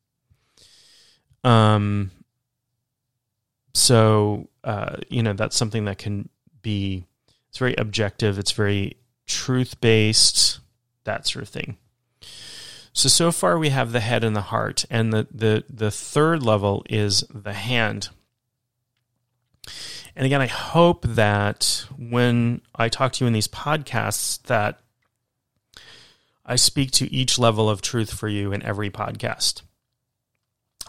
[1.45, 2.11] Um.
[3.73, 6.27] So, uh, you know, that's something that can
[6.61, 7.05] be.
[7.47, 8.37] It's very objective.
[8.37, 10.59] It's very truth based.
[11.05, 11.77] That sort of thing.
[12.93, 16.43] So so far we have the head and the heart, and the the the third
[16.43, 18.09] level is the hand.
[20.15, 24.81] And again, I hope that when I talk to you in these podcasts, that
[26.45, 29.61] I speak to each level of truth for you in every podcast.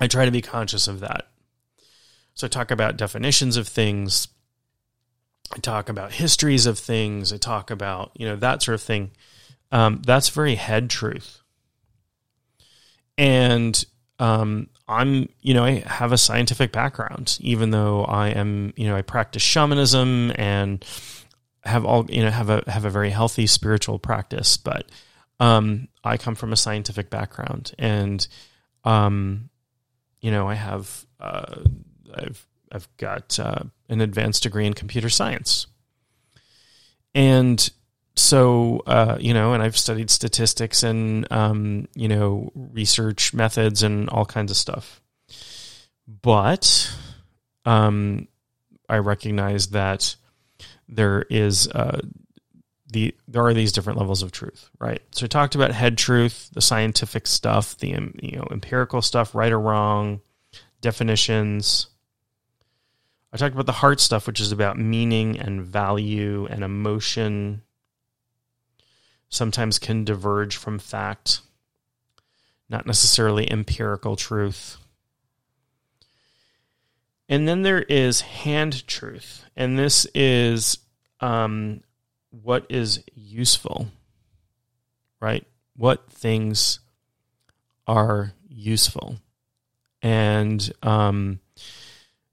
[0.01, 1.29] I try to be conscious of that.
[2.35, 4.27] So I talk about definitions of things.
[5.55, 7.33] I talk about histories of things.
[7.33, 9.11] I talk about, you know, that sort of thing.
[9.71, 11.42] Um, that's very head truth.
[13.23, 13.85] And
[14.19, 18.97] um, I'm, you know, I have a scientific background, even though I am, you know,
[18.97, 20.85] I practice shamanism and
[21.63, 24.57] have all, you know, have a have a very healthy spiritual practice.
[24.57, 24.91] But
[25.39, 28.27] um, I come from a scientific background, and
[28.83, 29.51] um,
[30.21, 31.63] you know, I have, uh,
[32.13, 35.69] I've, I've got uh, an advanced degree in computer science,
[37.15, 37.71] and
[38.15, 44.09] so uh, you know, and I've studied statistics and um, you know research methods and
[44.11, 45.01] all kinds of stuff.
[46.07, 46.95] But
[47.65, 48.29] um,
[48.89, 50.17] I recognize that
[50.89, 52.01] there is uh,
[52.91, 55.01] the there are these different levels of truth, right?
[55.13, 57.89] So I talked about head truth, the scientific stuff, the
[58.21, 60.21] you know empirical stuff, right or wrong,
[60.83, 61.87] definitions.
[63.33, 67.63] I talked about the heart stuff, which is about meaning and value and emotion
[69.33, 71.41] sometimes can diverge from fact,
[72.69, 74.77] not necessarily empirical truth.
[77.29, 80.77] And then there is hand truth, and this is
[81.21, 81.81] um,
[82.31, 83.89] what is useful,
[85.19, 85.47] right?
[85.77, 86.81] What things
[87.87, 89.17] are useful.
[90.03, 91.41] And um,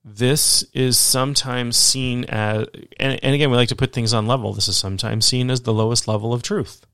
[0.03, 2.65] this is sometimes seen as,
[2.99, 4.51] and, and again, we like to put things on level.
[4.51, 6.85] This is sometimes seen as the lowest level of truth.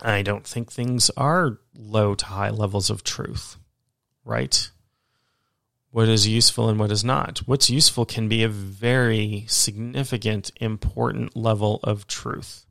[0.00, 3.56] I don't think things are low to high levels of truth,
[4.24, 4.70] right?
[5.90, 7.38] What is useful and what is not.
[7.46, 12.66] What's useful can be a very significant, important level of truth.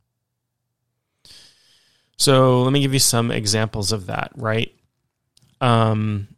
[2.16, 4.74] So let me give you some examples of that, right?
[5.60, 6.28] Um,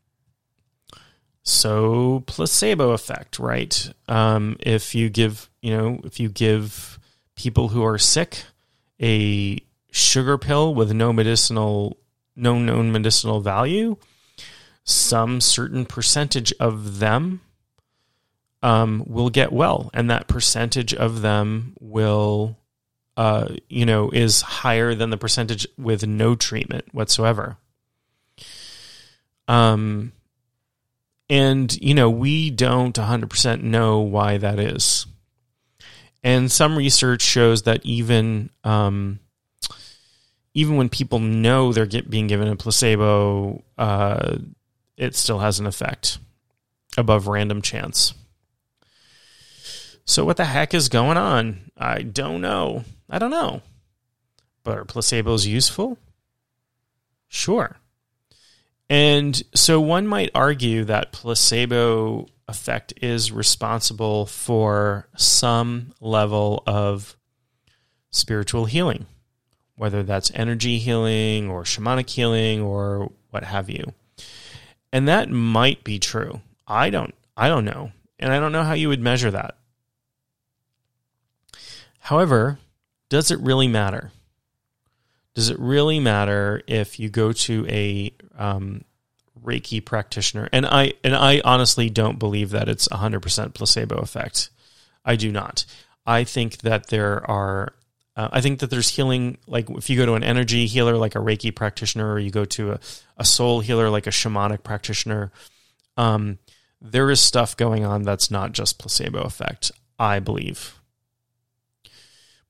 [1.42, 3.92] so placebo effect, right?
[4.08, 6.98] Um, if you give, you know, if you give
[7.34, 8.44] people who are sick
[9.00, 9.58] a
[9.90, 11.98] sugar pill with no medicinal,
[12.36, 13.96] no known medicinal value,
[14.84, 17.40] some certain percentage of them
[18.62, 22.56] um, will get well, and that percentage of them will,
[23.16, 27.56] uh, you know, is higher than the percentage with no treatment whatsoever.
[29.48, 30.12] Um,
[31.28, 35.06] and you know, we don't 100% know why that is.
[36.22, 39.20] And some research shows that even um,
[40.60, 44.36] even when people know they're get, being given a placebo, uh,
[44.98, 46.18] it still has an effect
[46.98, 48.12] above random chance.
[50.04, 51.70] So, what the heck is going on?
[51.78, 52.84] I don't know.
[53.08, 53.62] I don't know.
[54.62, 55.96] But are placebos useful?
[57.28, 57.78] Sure.
[58.90, 67.16] And so one might argue that placebo effect is responsible for some level of
[68.10, 69.06] spiritual healing
[69.80, 73.94] whether that's energy healing or shamanic healing or what have you.
[74.92, 76.42] And that might be true.
[76.66, 77.90] I don't I don't know.
[78.18, 79.56] And I don't know how you would measure that.
[82.00, 82.58] However,
[83.08, 84.12] does it really matter?
[85.32, 88.84] Does it really matter if you go to a um,
[89.42, 90.46] Reiki practitioner?
[90.52, 94.50] And I and I honestly don't believe that it's 100% placebo effect.
[95.06, 95.64] I do not.
[96.04, 97.72] I think that there are
[98.16, 101.14] uh, I think that there's healing, like if you go to an energy healer like
[101.14, 102.80] a Reiki practitioner, or you go to a,
[103.16, 105.30] a soul healer like a shamanic practitioner,
[105.96, 106.38] um,
[106.80, 110.80] there is stuff going on that's not just placebo effect, I believe.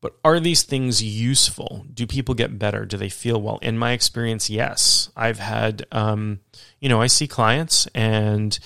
[0.01, 1.85] But are these things useful?
[1.93, 2.87] Do people get better?
[2.87, 3.59] Do they feel well?
[3.61, 5.11] In my experience, yes.
[5.15, 6.41] I've had, um,
[6.81, 8.59] you know, I see clients, and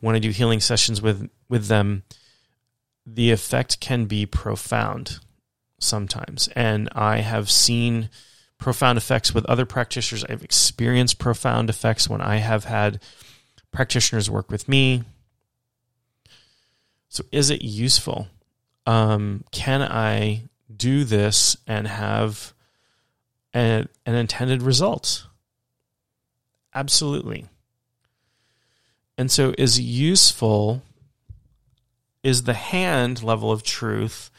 [0.00, 2.04] when I do healing sessions with with them,
[3.04, 5.18] the effect can be profound
[5.78, 8.10] sometimes, and I have seen
[8.58, 10.24] profound effects with other practitioners.
[10.24, 13.00] I've experienced profound effects when I have had
[13.70, 15.04] practitioners work with me.
[17.08, 18.28] So, is it useful?
[18.86, 20.42] Um, can I
[20.74, 22.52] do this and have
[23.54, 25.26] a, an intended result?
[26.74, 27.46] Absolutely.
[29.16, 30.82] And so, is useful,
[32.22, 34.30] is the hand level of truth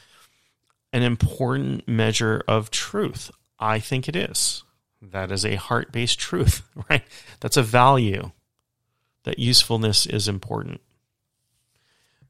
[0.92, 3.32] an important measure of truth?
[3.60, 4.64] I think it is.
[5.02, 7.04] That is a heart based truth, right?
[7.40, 8.32] That's a value.
[9.24, 10.82] That usefulness is important.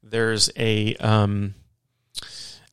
[0.02, 1.54] There's a um,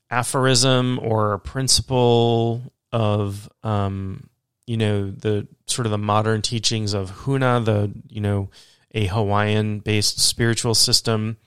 [0.09, 4.29] aphorism or principle of um,
[4.65, 8.49] you know the sort of the modern teachings of Huna, the you know
[8.93, 11.37] a Hawaiian based spiritual system,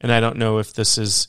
[0.00, 1.28] and I don't know if this is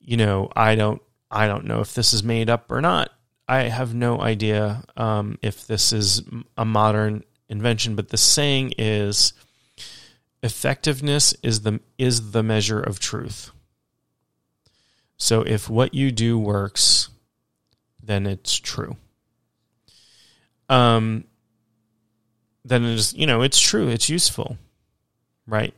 [0.00, 3.10] you know I don't I don't know if this is made up or not.
[3.46, 6.22] I have no idea um, if this is
[6.56, 9.32] a modern invention, but the saying is
[10.42, 13.50] effectiveness is the is the measure of truth.
[15.16, 17.08] So if what you do works,
[18.02, 18.96] then it's true.
[20.68, 21.24] Um,
[22.64, 24.58] then it is, you know, it's true, it's useful,
[25.46, 25.74] right?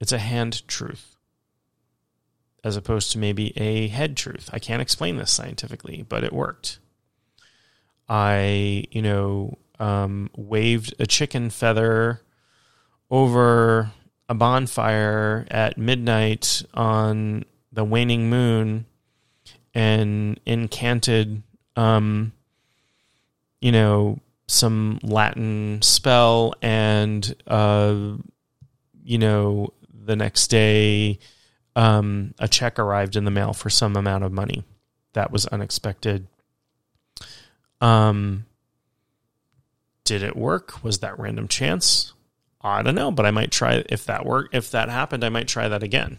[0.00, 1.13] It's a hand truth
[2.64, 4.48] as opposed to maybe a head truth.
[4.52, 6.78] I can't explain this scientifically, but it worked.
[8.08, 12.22] I, you know, um, waved a chicken feather
[13.10, 13.92] over
[14.28, 18.86] a bonfire at midnight on the waning moon
[19.74, 21.42] and incanted
[21.76, 22.32] um
[23.60, 28.12] you know some latin spell and uh
[29.02, 31.18] you know the next day
[31.76, 34.64] um a check arrived in the mail for some amount of money
[35.12, 36.26] that was unexpected
[37.80, 38.44] um
[40.04, 42.12] did it work was that random chance
[42.60, 45.48] i don't know but i might try if that worked if that happened i might
[45.48, 46.18] try that again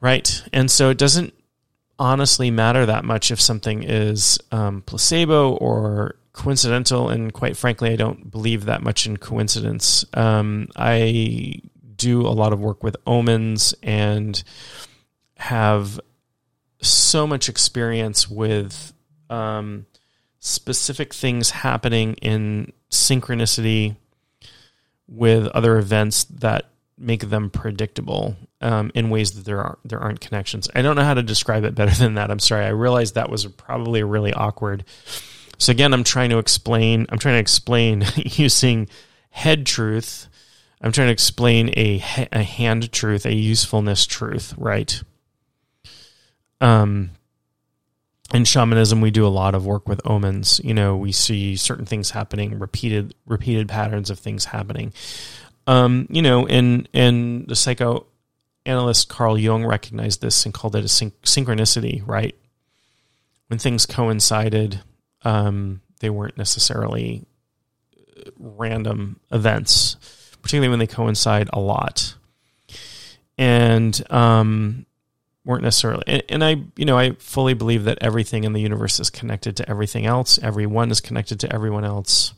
[0.00, 0.42] Right.
[0.52, 1.34] And so it doesn't
[1.98, 7.08] honestly matter that much if something is um, placebo or coincidental.
[7.08, 10.04] And quite frankly, I don't believe that much in coincidence.
[10.14, 11.60] Um, I
[11.98, 14.42] do a lot of work with omens and
[15.36, 16.00] have
[16.80, 18.92] so much experience with
[19.28, 19.86] um,
[20.40, 23.96] specific things happening in synchronicity
[25.06, 30.20] with other events that make them predictable um, in ways that there aren't there aren't
[30.20, 30.68] connections.
[30.74, 32.30] I don't know how to describe it better than that.
[32.30, 32.64] I'm sorry.
[32.64, 34.84] I realized that was probably really awkward.
[35.58, 37.06] So again, I'm trying to explain.
[37.08, 38.88] I'm trying to explain using
[39.30, 40.28] head truth.
[40.80, 42.02] I'm trying to explain a
[42.32, 45.02] a hand truth, a usefulness truth, right?
[46.60, 47.10] Um,
[48.32, 50.60] in shamanism, we do a lot of work with omens.
[50.62, 54.92] You know, we see certain things happening, repeated repeated patterns of things happening.
[55.66, 60.88] Um, you know, and and the psychoanalyst Carl Jung recognized this and called it a
[60.88, 62.02] syn- synchronicity.
[62.06, 62.36] Right,
[63.48, 64.82] when things coincided,
[65.24, 67.24] um, they weren't necessarily
[68.38, 69.96] random events,
[70.42, 72.14] particularly when they coincide a lot,
[73.36, 74.86] and um,
[75.44, 76.04] weren't necessarily.
[76.06, 79.56] And, and I, you know, I fully believe that everything in the universe is connected
[79.58, 80.38] to everything else.
[80.42, 82.32] Everyone is connected to everyone else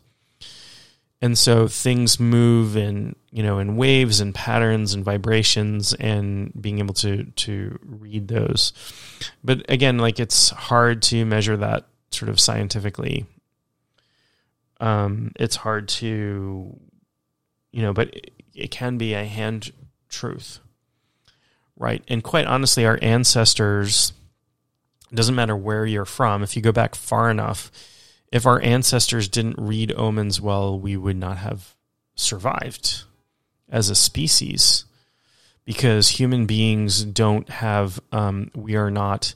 [1.23, 6.79] and so things move in you know in waves and patterns and vibrations and being
[6.79, 8.73] able to to read those
[9.45, 13.27] but again like it's hard to measure that sort of scientifically
[14.81, 16.77] um it's hard to
[17.73, 19.73] you know but it, it can be a hand
[20.09, 20.61] truth
[21.77, 24.13] right and quite honestly our ancestors
[25.13, 27.71] doesn't matter where you're from if you go back far enough
[28.33, 31.75] if our ancestors didn't read omens well, we would not have
[32.15, 33.05] survived
[33.69, 34.85] as a species
[35.65, 39.35] because human beings don't have, um, we are not,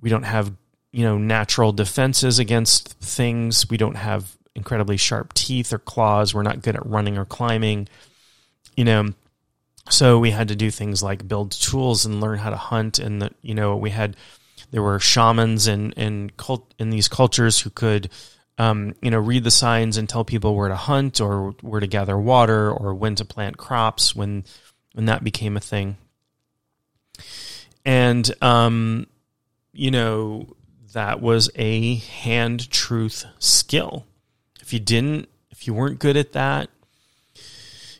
[0.00, 0.52] we don't have,
[0.92, 3.68] you know, natural defenses against things.
[3.68, 6.34] We don't have incredibly sharp teeth or claws.
[6.34, 7.88] We're not good at running or climbing,
[8.76, 9.10] you know.
[9.88, 12.98] So we had to do things like build tools and learn how to hunt.
[12.98, 14.16] And, the, you know, we had,
[14.72, 18.10] there were shamans and and cult in these cultures who could
[18.58, 21.86] um, you know read the signs and tell people where to hunt or where to
[21.86, 24.44] gather water or when to plant crops when
[24.94, 25.96] when that became a thing
[27.84, 29.06] and um,
[29.72, 30.48] you know,
[30.92, 34.06] that was a hand truth skill.
[34.66, 36.70] If you didn't, if you weren't good at that,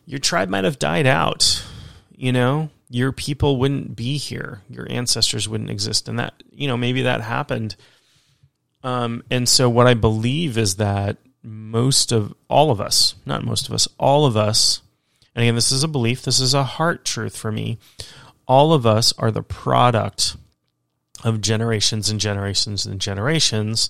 [0.05, 1.65] your tribe might have died out.
[2.11, 4.63] You know, your people wouldn't be here.
[4.69, 6.09] Your ancestors wouldn't exist.
[6.09, 7.77] And that, you know, maybe that happened.
[8.83, 13.69] Um, and so what I believe is that most of all of us, not most
[13.69, 14.83] of us, all of us,
[15.37, 17.79] and again, this is a belief, this is a heart truth for me.
[18.49, 20.37] All of us are the product
[21.23, 23.89] of generations and generations and generations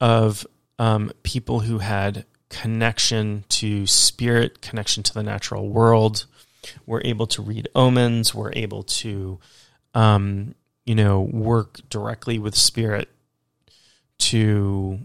[0.00, 0.46] of
[0.82, 6.26] um, people who had connection to spirit, connection to the natural world.
[6.86, 8.34] We're able to read omens.
[8.34, 9.38] We're able to,
[9.94, 13.08] um, you know, work directly with spirit
[14.18, 14.98] to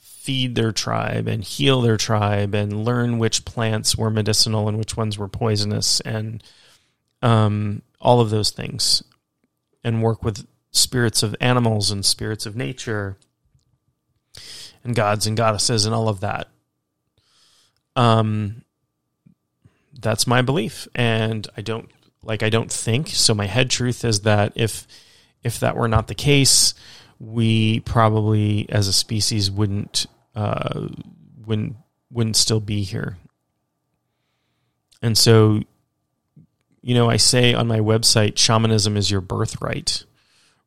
[0.00, 4.96] feed their tribe and heal their tribe and learn which plants were medicinal and which
[4.96, 6.42] ones were poisonous and
[7.22, 9.04] um, all of those things
[9.84, 13.16] and work with spirits of animals and spirits of nature
[14.84, 16.48] and gods and goddesses and all of that.
[17.96, 18.62] Um,
[20.00, 21.90] that's my belief, and I don't
[22.22, 22.42] like.
[22.42, 23.34] I don't think so.
[23.34, 24.86] My head truth is that if
[25.42, 26.74] if that were not the case,
[27.18, 30.88] we probably as a species wouldn't uh,
[31.44, 31.76] wouldn't
[32.10, 33.16] wouldn't still be here.
[35.02, 35.60] And so,
[36.80, 40.04] you know, I say on my website, shamanism is your birthright,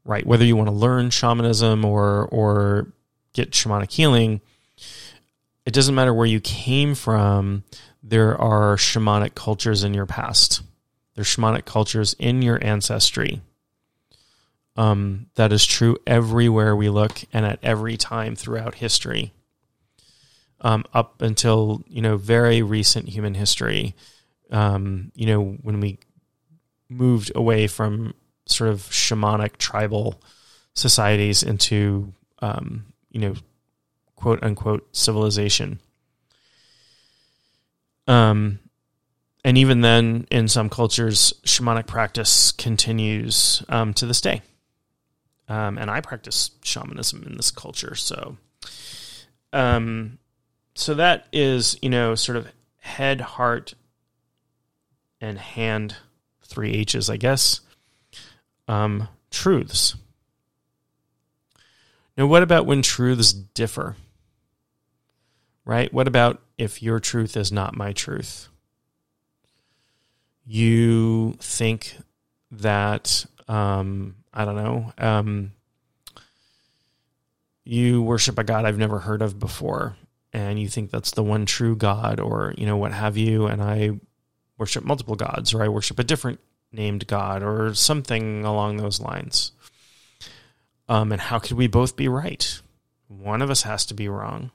[0.05, 0.25] right?
[0.25, 2.93] Whether you want to learn shamanism or or
[3.33, 4.41] get shamanic healing,
[5.65, 7.63] it doesn't matter where you came from.
[8.03, 10.61] There are shamanic cultures in your past.
[11.15, 13.41] There's shamanic cultures in your ancestry.
[14.75, 19.33] Um, that is true everywhere we look and at every time throughout history
[20.61, 23.95] um, up until you know very recent human history.
[24.49, 25.99] Um, you know when we
[26.89, 28.13] moved away from
[28.45, 30.21] sort of shamanic tribal
[30.73, 33.33] societies into um, you know
[34.15, 35.79] quote unquote civilization.
[38.07, 38.59] Um,
[39.43, 44.41] and even then, in some cultures, shamanic practice continues um, to this day.
[45.47, 48.37] Um, and I practice shamanism in this culture, so
[49.53, 50.17] um,
[50.75, 52.47] so that is, you know, sort of
[52.77, 53.73] head, heart,
[55.19, 55.97] and hand,
[56.43, 57.61] three H's, I guess,
[58.67, 59.95] um, truths.
[62.17, 63.95] Now, what about when truths differ?
[65.65, 65.93] Right?
[65.93, 68.47] What about if your truth is not my truth?
[70.45, 71.95] You think
[72.51, 75.51] that, um, I don't know, um,
[77.63, 79.95] you worship a God I've never heard of before
[80.33, 83.61] and you think that's the one true God or, you know, what have you, and
[83.61, 83.99] I
[84.57, 86.39] worship multiple gods or I worship a different
[86.71, 89.51] named God or something along those lines.
[90.91, 92.61] Um, and how could we both be right?
[93.07, 94.51] One of us has to be wrong.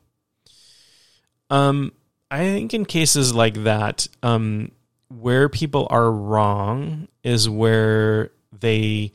[1.49, 1.93] Um,
[2.30, 4.70] I think in cases like that, um,
[5.09, 9.14] where people are wrong is where they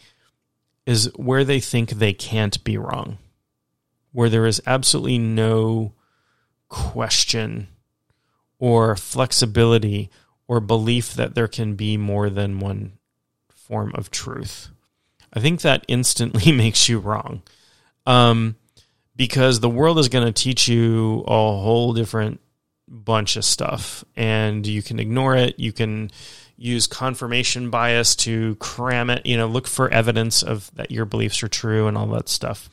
[0.88, 3.20] is where they think they can't be wrong,
[4.14, 5.94] where there is absolutely no
[6.70, 7.68] question
[8.58, 10.10] or flexibility
[10.48, 12.94] or belief that there can be more than one
[13.48, 14.70] form of truth.
[15.34, 17.42] I think that instantly makes you wrong.
[18.06, 18.56] Um,
[19.16, 22.40] because the world is going to teach you a whole different
[22.88, 25.60] bunch of stuff and you can ignore it.
[25.60, 26.10] You can
[26.58, 31.44] use confirmation bias to cram it, you know, look for evidence of that your beliefs
[31.44, 32.70] are true and all that stuff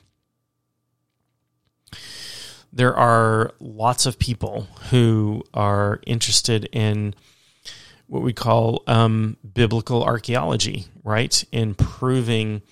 [2.72, 7.14] there are lots of people who are interested in
[8.08, 11.44] what we call um, biblical archaeology, right?
[11.52, 12.62] In proving,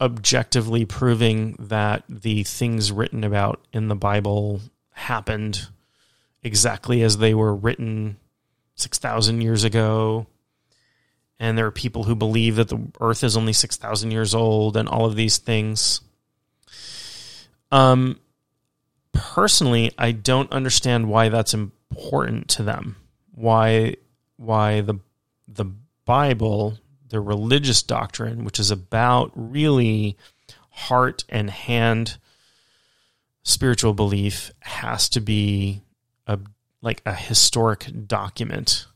[0.00, 4.60] objectively proving that the things written about in the Bible
[4.92, 5.68] happened
[6.42, 8.16] exactly as they were written
[8.74, 10.26] 6,000 years ago.
[11.38, 14.88] And there are people who believe that the earth is only 6,000 years old and
[14.88, 16.00] all of these things.
[17.70, 18.18] Um,
[19.12, 22.96] personally, I don't understand why that's important to them.
[23.32, 23.96] Why
[24.40, 24.98] why the
[25.46, 25.66] the
[26.06, 26.78] Bible,
[27.08, 30.16] the religious doctrine, which is about really
[30.70, 32.16] heart and hand
[33.42, 35.82] spiritual belief, has to be
[36.26, 36.38] a
[36.80, 38.86] like a historic document.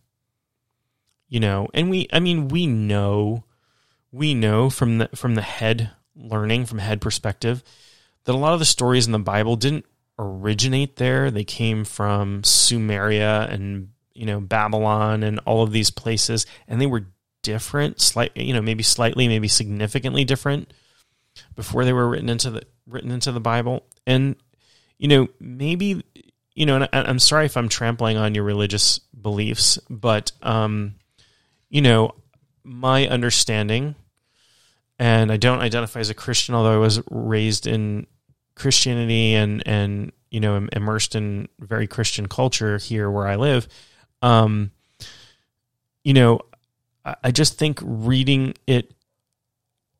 [1.29, 3.45] You know, and we I mean we know
[4.11, 7.63] we know from the from the head learning from head perspective
[8.25, 9.85] that a lot of the stories in the Bible didn't
[10.19, 11.31] originate there.
[11.31, 16.87] They came from Sumeria and you know Babylon and all of these places, and they
[16.87, 17.07] were
[17.43, 20.73] different, slight you know maybe slightly, maybe significantly different
[21.57, 23.85] before they were written into the written into the Bible.
[24.07, 24.37] And
[24.99, 26.05] you know, maybe
[26.55, 30.95] you know, and I, I'm sorry if I'm trampling on your religious beliefs, but um,
[31.69, 32.15] you know,
[32.63, 33.95] my understanding,
[34.99, 38.07] and I don't identify as a Christian, although I was raised in
[38.55, 43.69] Christianity and and you know immersed in very Christian culture here where I live.
[44.25, 44.71] Um,
[46.03, 46.41] you know,
[47.23, 48.95] I just think reading it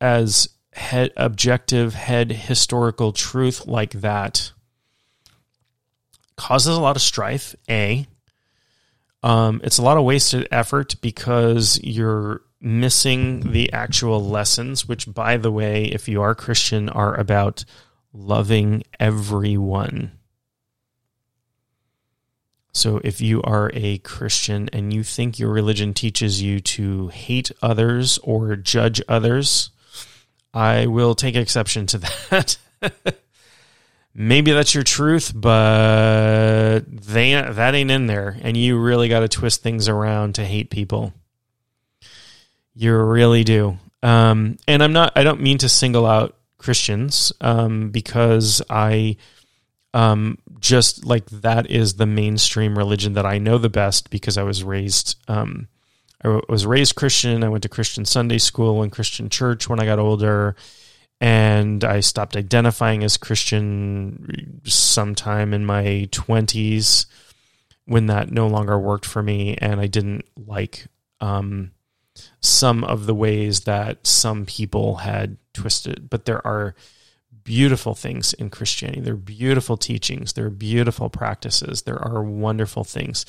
[0.01, 4.51] as head objective head historical truth like that
[6.35, 7.55] causes a lot of strife.
[7.69, 8.07] A,
[9.21, 15.37] um, it's a lot of wasted effort because you're missing the actual lessons, which, by
[15.37, 17.63] the way, if you are Christian, are about
[18.11, 20.13] loving everyone.
[22.75, 27.49] So, if you are a Christian and you think your religion teaches you to hate
[27.61, 29.69] others or judge others,
[30.53, 31.99] I will take exception to
[32.29, 32.57] that.
[34.13, 39.29] Maybe that's your truth, but they that ain't in there, and you really got to
[39.29, 41.13] twist things around to hate people.
[42.73, 43.77] You really do.
[44.03, 45.13] Um, and I'm not.
[45.15, 49.15] I don't mean to single out Christians um, because I
[49.95, 54.43] um, just like that is the mainstream religion that I know the best because I
[54.43, 55.17] was raised.
[55.29, 55.69] Um,
[56.21, 57.45] I was raised Christian.
[57.45, 60.57] I went to Christian Sunday school and Christian church when I got older
[61.21, 67.05] and I stopped identifying as Christian sometime in my 20s
[67.85, 70.87] when that no longer worked for me and I didn't like
[71.21, 71.71] um,
[72.41, 76.09] some of the ways that some people had twisted.
[76.09, 76.75] But there are
[77.45, 78.99] beautiful things in Christianity.
[78.99, 80.33] There are beautiful teachings.
[80.33, 81.83] There are beautiful practices.
[81.83, 83.25] There are wonderful things.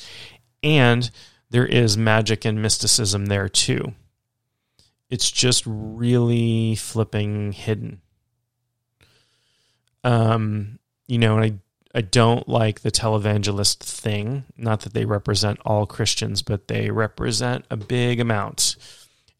[0.61, 1.09] And
[1.49, 3.93] there is magic and mysticism there too
[5.09, 8.01] it's just really flipping hidden.
[10.03, 11.53] Um, you know, I
[11.95, 14.43] I don't like the televangelist thing.
[14.55, 18.75] Not that they represent all Christians, but they represent a big amount.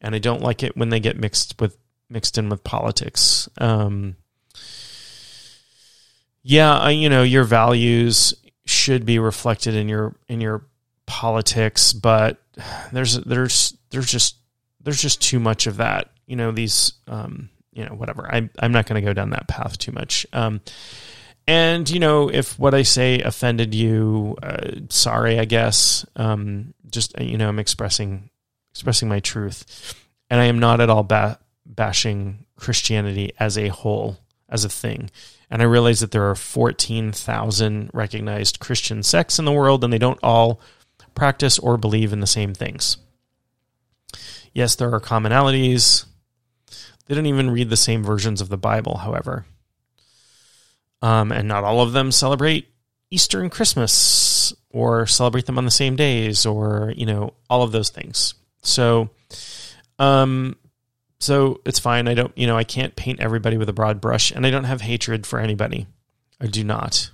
[0.00, 1.76] And I don't like it when they get mixed with
[2.08, 3.48] mixed in with politics.
[3.58, 4.16] Um,
[6.48, 8.32] yeah, I, you know, your values
[8.64, 10.64] should be reflected in your in your
[11.04, 12.38] politics, but
[12.90, 14.36] there's there's there's just
[14.80, 16.10] there's just too much of that.
[16.26, 18.26] You know, these, um, you know, whatever.
[18.34, 20.26] I'm I'm not going to go down that path too much.
[20.32, 20.62] Um,
[21.46, 26.06] and you know, if what I say offended you, uh, sorry, I guess.
[26.16, 28.30] Um, just you know, I'm expressing
[28.70, 29.94] expressing my truth,
[30.30, 34.16] and I am not at all ba- bashing Christianity as a whole,
[34.48, 35.10] as a thing.
[35.50, 39.98] And I realize that there are 14,000 recognized Christian sects in the world, and they
[39.98, 40.60] don't all
[41.14, 42.98] practice or believe in the same things.
[44.52, 46.04] Yes, there are commonalities.
[47.06, 49.46] They don't even read the same versions of the Bible, however.
[51.00, 52.68] Um, and not all of them celebrate
[53.10, 57.72] Easter and Christmas or celebrate them on the same days or, you know, all of
[57.72, 58.34] those things.
[58.62, 59.10] So,
[59.98, 60.56] um,
[61.20, 62.08] so it's fine.
[62.08, 64.64] I don't, you know, I can't paint everybody with a broad brush and I don't
[64.64, 65.86] have hatred for anybody.
[66.40, 67.10] I do not.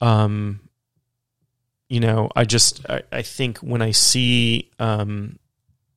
[0.00, 0.60] Um,
[1.88, 5.38] you know, I just, I, I think when I see, um,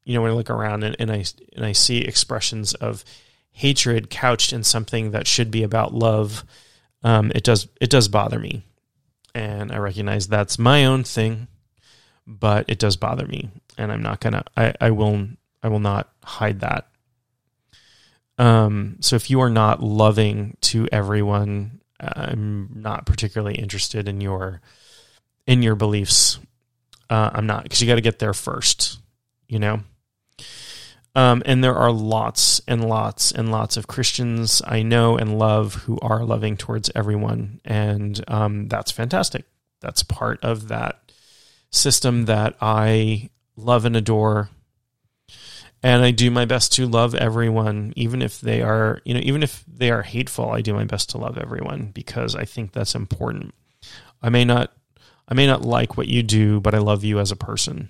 [0.09, 1.23] you know when I look around and, and I
[1.55, 3.05] and I see expressions of
[3.51, 6.43] hatred couched in something that should be about love,
[7.03, 8.63] um, it does it does bother me,
[9.35, 11.47] and I recognize that's my own thing,
[12.25, 15.27] but it does bother me, and I'm not gonna I, I will
[15.61, 16.87] I will not hide that.
[18.37, 24.61] Um, so if you are not loving to everyone, I'm not particularly interested in your
[25.45, 26.39] in your beliefs.
[27.09, 28.99] Uh, I'm not because you got to get there first,
[29.47, 29.81] you know.
[31.15, 35.73] Um, and there are lots and lots and lots of Christians I know and love
[35.73, 37.59] who are loving towards everyone.
[37.65, 39.45] And um, that's fantastic.
[39.81, 41.11] That's part of that
[41.71, 44.49] system that I love and adore.
[45.81, 49.43] And I do my best to love everyone, even if they are, you know, even
[49.43, 52.95] if they are hateful, I do my best to love everyone because I think that's
[52.95, 53.53] important.
[54.21, 54.73] I may not
[55.27, 57.89] I may not like what you do, but I love you as a person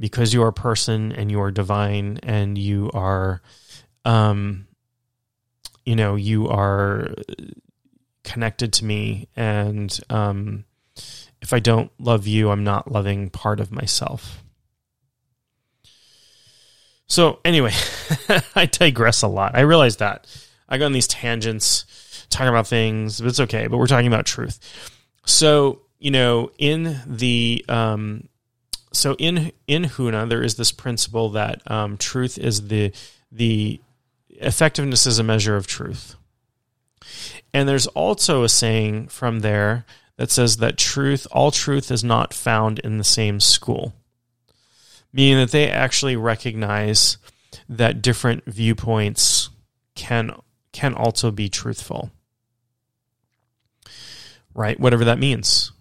[0.00, 3.42] because you are a person and you are divine and you are
[4.04, 4.66] um
[5.84, 7.14] you know you are
[8.24, 10.64] connected to me and um
[11.42, 14.39] if i don't love you i'm not loving part of myself
[17.10, 17.72] so anyway
[18.54, 19.54] i digress a lot.
[19.54, 20.26] I realize that.
[20.66, 21.84] I go on these tangents
[22.30, 24.58] talking about things but it's okay but we're talking about truth.
[25.26, 28.30] So you know in the um
[28.92, 32.92] so in in Huna, there is this principle that um, truth is the
[33.30, 33.80] the
[34.28, 36.16] effectiveness is a measure of truth.
[37.52, 39.84] And there's also a saying from there
[40.16, 43.94] that says that truth, all truth is not found in the same school,
[45.12, 47.18] meaning that they actually recognize
[47.68, 49.50] that different viewpoints
[49.94, 50.34] can
[50.72, 52.10] can also be truthful.
[54.54, 54.78] Right?
[54.78, 55.72] Whatever that means.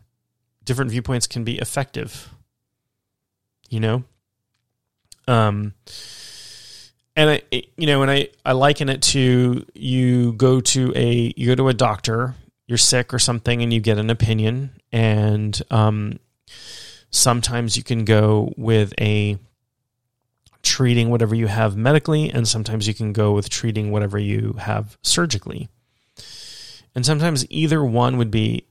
[0.64, 2.30] Different viewpoints can be effective.
[3.70, 4.04] You know?
[5.28, 5.74] Um
[7.16, 7.42] and I
[7.78, 11.70] you know, and I I liken it to you go to a you go to
[11.70, 12.36] a doctor
[12.70, 16.20] you're sick or something and you get an opinion and um,
[17.12, 19.38] sometimes you can go with a
[20.62, 24.97] treating whatever you have medically and sometimes you can go with treating whatever you have
[25.01, 25.70] surgically.
[26.95, 28.66] And sometimes either one would be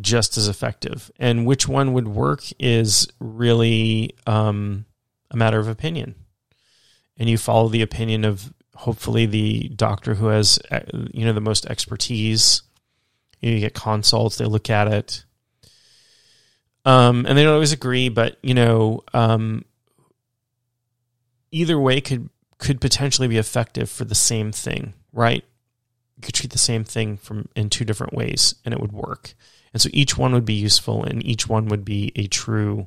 [0.00, 1.10] just as effective.
[1.18, 4.84] And which one would work is really um,
[5.30, 6.14] a matter of opinion.
[7.16, 10.80] And you follow the opinion of hopefully the doctor who has uh,
[11.12, 12.62] you know the most expertise.
[13.40, 15.24] You get consults, they look at it.
[16.84, 19.64] Um, and they don't always agree, but you know, um,
[21.50, 22.28] either way could
[22.58, 25.44] could potentially be effective for the same thing, right?
[26.16, 29.34] You could treat the same thing from in two different ways, and it would work.
[29.72, 32.86] And so each one would be useful, and each one would be a true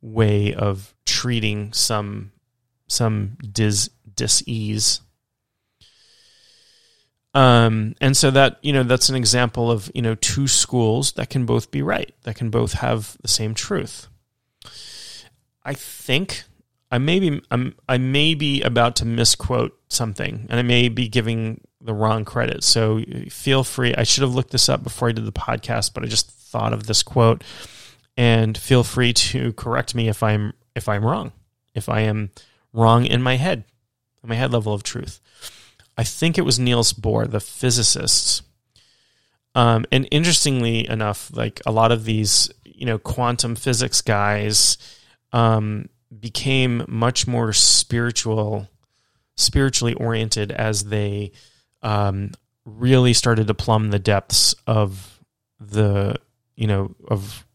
[0.00, 2.32] way of treating some
[2.86, 5.00] some dis dis-ease
[7.34, 11.30] um, and so that, you know, that's an example of, you know, two schools that
[11.30, 14.06] can both be right, that can both have the same truth.
[15.64, 16.44] I think
[16.90, 21.08] I may be I'm, I may be about to misquote something and I may be
[21.08, 22.62] giving the wrong credit.
[22.62, 23.94] So feel free.
[23.94, 26.72] I should have looked this up before I did the podcast, but I just thought
[26.72, 27.42] of this quote
[28.16, 31.32] and feel free to correct me if I'm if I'm wrong.
[31.74, 32.30] If I am
[32.72, 33.64] wrong in my head,
[34.22, 35.20] my head level of truth.
[35.96, 38.42] I think it was Niels Bohr, the physicist.
[39.54, 44.78] Um, and interestingly enough, like a lot of these, you know, quantum physics guys
[45.32, 45.88] um,
[46.20, 48.68] became much more spiritual,
[49.36, 51.30] spiritually oriented as they
[51.82, 52.32] um,
[52.64, 55.20] really started to plumb the depths of
[55.60, 56.16] the,
[56.56, 57.46] you know, of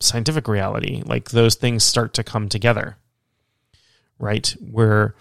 [0.00, 1.02] scientific reality.
[1.04, 2.96] Like those things start to come together,
[4.18, 4.54] right?
[4.60, 5.14] Where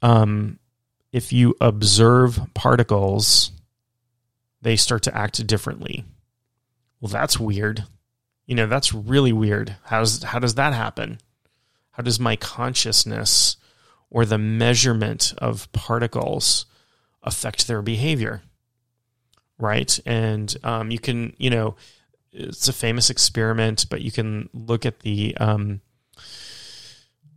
[0.00, 0.58] um,
[1.14, 3.52] if you observe particles,
[4.62, 6.04] they start to act differently.
[7.00, 7.84] Well, that's weird.
[8.46, 9.76] You know, that's really weird.
[9.84, 11.18] How's how does that happen?
[11.92, 13.56] How does my consciousness
[14.10, 16.66] or the measurement of particles
[17.22, 18.42] affect their behavior?
[19.56, 21.76] Right, and um, you can, you know,
[22.32, 25.80] it's a famous experiment, but you can look at the um,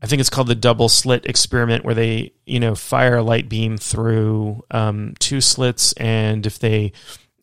[0.01, 3.49] I think it's called the double slit experiment, where they you know fire a light
[3.49, 6.93] beam through um, two slits, and if they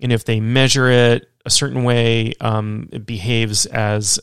[0.01, 4.21] and if they measure it a certain way, um, it behaves as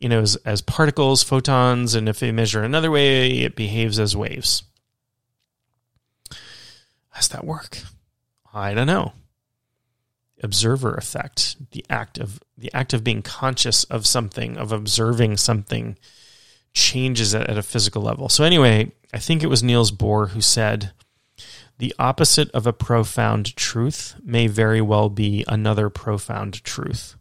[0.00, 4.16] you know as, as particles, photons, and if they measure another way, it behaves as
[4.16, 4.64] waves.
[7.10, 7.78] How does that work?
[8.52, 9.12] I don't know.
[10.42, 15.96] Observer effect, the act of the act of being conscious of something, of observing something
[16.74, 18.28] changes it at a physical level.
[18.28, 20.92] So, anyway, I think it was Niels Bohr who said,
[21.78, 27.16] the opposite of a profound truth may very well be another profound truth.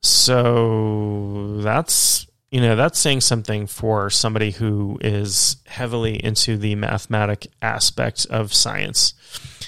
[0.00, 7.48] So that's you know that's saying something for somebody who is heavily into the mathematic
[7.60, 9.14] aspect of science.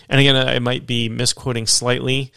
[0.09, 2.33] And again, I might be misquoting slightly,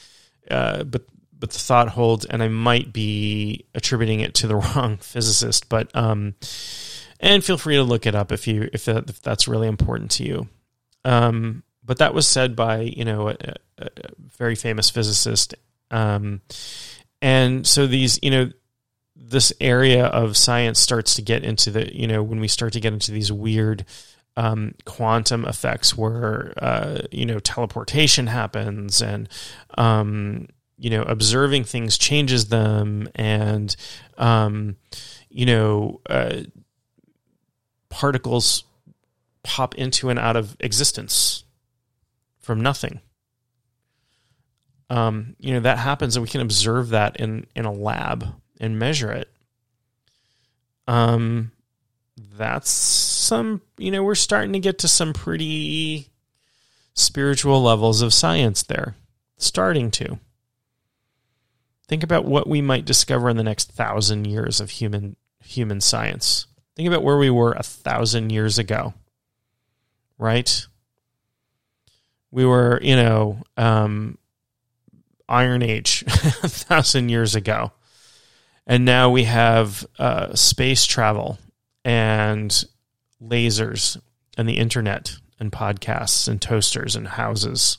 [0.50, 1.04] uh, but
[1.44, 5.68] but the thought holds, and I might be attributing it to the wrong physicist.
[5.68, 6.36] But um,
[7.20, 10.12] and feel free to look it up if you if, that, if that's really important
[10.12, 10.48] to you.
[11.04, 13.36] Um, but that was said by you know a,
[13.78, 13.90] a
[14.38, 15.54] very famous physicist,
[15.92, 16.40] um,
[17.22, 18.50] and so these you know
[19.14, 22.80] this area of science starts to get into the you know when we start to
[22.80, 23.84] get into these weird
[24.38, 29.28] um, quantum effects where uh, you know teleportation happens and
[29.78, 30.48] um,
[30.84, 33.74] you know observing things changes them and
[34.18, 34.76] um,
[35.30, 36.42] you know uh,
[37.90, 38.66] particles
[39.44, 41.46] pop into and out of existence
[42.42, 43.00] from nothing.
[44.90, 48.28] Um, you know that happens and we can observe that in in a lab
[48.60, 49.30] and measure it.
[50.86, 51.54] Um
[52.38, 56.10] that's some you know we're starting to get to some pretty
[56.94, 58.96] spiritual levels of science there
[59.38, 60.20] starting to
[61.88, 66.48] Think about what we might discover in the next thousand years of human human science.
[66.76, 68.94] Think about where we were a thousand years ago.
[70.18, 70.66] right?
[72.32, 74.18] We were, you know, um,
[75.30, 77.72] Iron Age a thousand years ago.
[78.66, 81.38] And now we have uh, space travel
[81.84, 82.64] and
[83.22, 84.00] lasers
[84.38, 87.78] and the internet and podcasts and toasters and houses.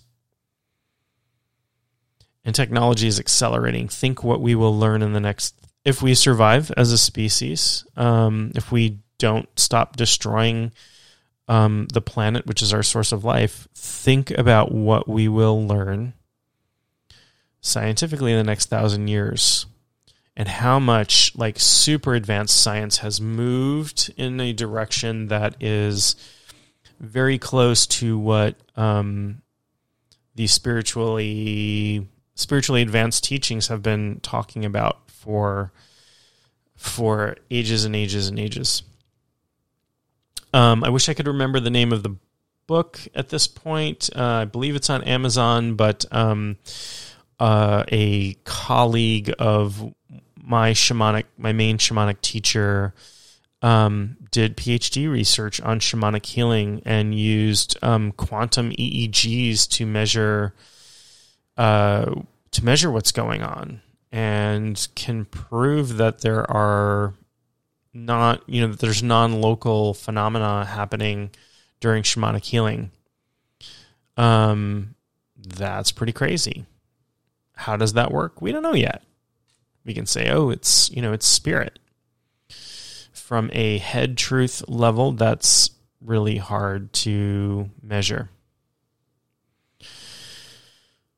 [2.44, 3.88] And technology is accelerating.
[3.88, 8.52] Think what we will learn in the next, if we survive as a species, um,
[8.54, 10.72] if we don't stop destroying
[11.48, 16.14] um, the planet, which is our source of life, think about what we will learn
[17.60, 19.64] scientifically in the next thousand years
[20.36, 26.16] and how much like super advanced science has moved in a direction that is
[27.00, 29.42] very close to what um,
[30.34, 35.72] the spiritually spiritually advanced teachings have been talking about for
[36.76, 38.82] for ages and ages and ages.
[40.52, 42.16] Um, I wish I could remember the name of the
[42.66, 44.10] book at this point.
[44.14, 46.56] Uh, I believe it's on Amazon, but um,
[47.38, 49.94] uh, a colleague of
[50.42, 52.94] my shamanic, my main shamanic teacher,
[53.62, 60.54] um, did PhD research on shamanic healing and used um, quantum EEGs to measure
[61.56, 62.14] uh,
[62.50, 63.80] to measure what's going on
[64.12, 67.14] and can prove that there are
[67.92, 71.30] not you know that there's non-local phenomena happening
[71.80, 72.90] during shamanic healing.
[74.16, 74.94] Um,
[75.36, 76.64] that's pretty crazy.
[77.56, 78.40] How does that work?
[78.40, 79.02] We don't know yet.
[79.84, 81.78] We can say, oh, it's you know, it's spirit.
[83.12, 88.28] From a head truth level, that's really hard to measure.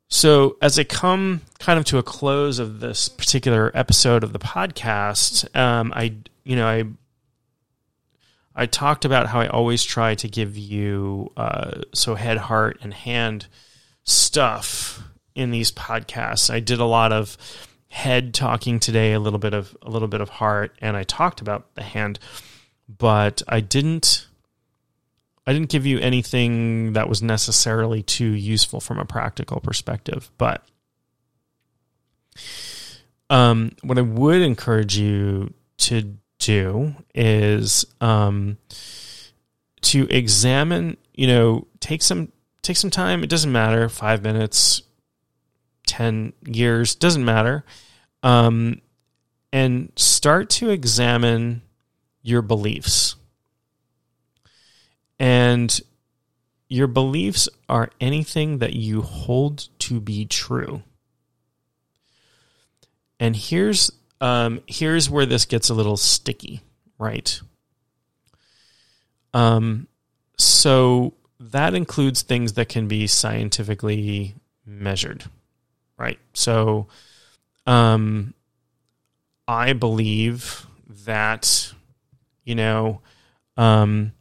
[0.09, 4.39] So, as I come kind of to a close of this particular episode of the
[4.39, 6.85] podcast, um, I, you know, I,
[8.55, 12.93] I talked about how I always try to give you uh, so head, heart, and
[12.93, 13.47] hand
[14.05, 15.03] stuff
[15.35, 16.49] in these podcasts.
[16.49, 17.37] I did a lot of
[17.89, 21.41] head talking today, a little bit of a little bit of heart, and I talked
[21.41, 22.17] about the hand,
[22.87, 24.26] but I didn't
[25.47, 30.29] I didn't give you anything that was necessarily too useful from a practical perspective.
[30.37, 30.67] But
[33.29, 38.57] um, what I would encourage you to do is um,
[39.81, 40.97] to examine.
[41.13, 42.31] You know, take some
[42.61, 43.23] take some time.
[43.23, 44.81] It doesn't matter, five minutes,
[45.87, 47.63] 10 years, doesn't matter.
[48.21, 48.81] Um,
[49.53, 51.61] and start to examine
[52.21, 53.15] your beliefs.
[55.19, 55.79] And
[56.69, 60.83] your beliefs are anything that you hold to be true.
[63.19, 66.61] And here's um, here's where this gets a little sticky,
[66.97, 67.39] right?
[69.33, 69.87] Um,
[70.37, 75.23] so that includes things that can be scientifically measured
[75.97, 76.19] right?
[76.33, 76.87] So,
[77.65, 78.33] um,
[79.47, 80.65] I believe
[81.05, 81.73] that,
[82.43, 83.01] you know,
[83.57, 84.13] um,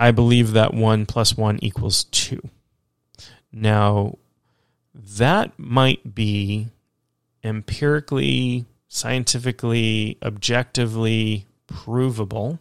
[0.00, 2.40] I believe that one plus one equals two.
[3.52, 4.16] Now,
[4.94, 6.68] that might be
[7.44, 12.58] empirically, scientifically, objectively provable.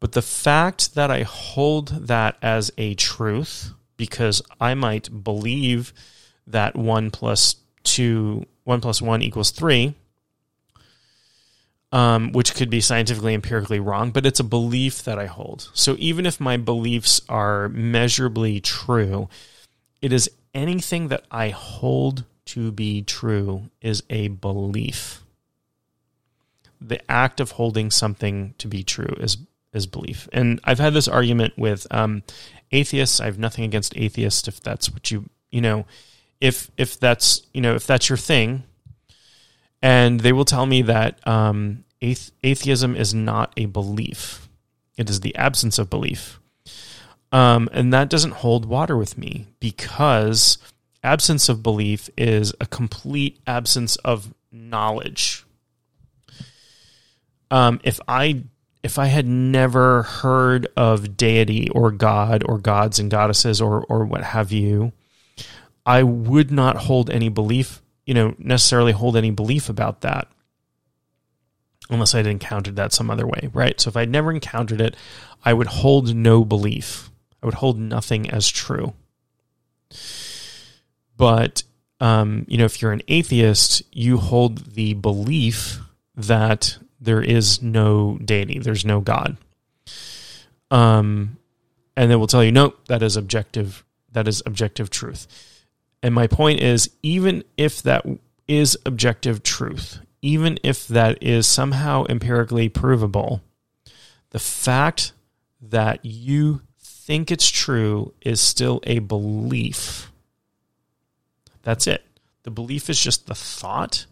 [0.00, 5.92] But the fact that I hold that as a truth because I might believe
[6.48, 9.94] that one plus two, one plus one equals three,
[11.92, 15.70] um, which could be scientifically empirically wrong, but it's a belief that I hold.
[15.74, 19.28] So even if my beliefs are measurably true,
[20.02, 25.22] it is anything that I hold to be true is a belief.
[26.80, 29.38] The act of holding something to be true is
[29.72, 30.28] is belief.
[30.32, 32.22] And I've had this argument with um,
[32.72, 33.20] atheists.
[33.20, 35.86] I have nothing against atheists if that's what you you know
[36.40, 38.64] if if that's you know if that's your thing,
[39.86, 44.48] and they will tell me that um, atheism is not a belief;
[44.96, 46.40] it is the absence of belief,
[47.30, 50.58] um, and that doesn't hold water with me because
[51.04, 55.44] absence of belief is a complete absence of knowledge.
[57.52, 58.42] Um, if I
[58.82, 64.04] if I had never heard of deity or God or gods and goddesses or or
[64.04, 64.90] what have you,
[65.86, 70.28] I would not hold any belief, you know, necessarily hold any belief about that
[71.90, 73.80] unless I'd encountered that some other way, right?
[73.80, 74.96] So if I'd never encountered it,
[75.44, 77.10] I would hold no belief.
[77.42, 78.94] I would hold nothing as true.
[81.16, 81.62] But
[82.00, 85.80] um, you know, if you're an atheist, you hold the belief
[86.14, 89.36] that there is no deity, there's no God.
[90.70, 91.38] Um,
[91.96, 93.84] and they will tell you, nope, that is objective.
[94.12, 95.26] That is objective truth.
[96.02, 98.06] And my point is, even if that
[98.46, 103.42] is objective truth, even if that is somehow empirically provable,
[104.30, 105.12] the fact
[105.60, 110.10] that you think it's true is still a belief.
[111.62, 112.04] That's it.
[112.42, 114.06] The belief is just the thought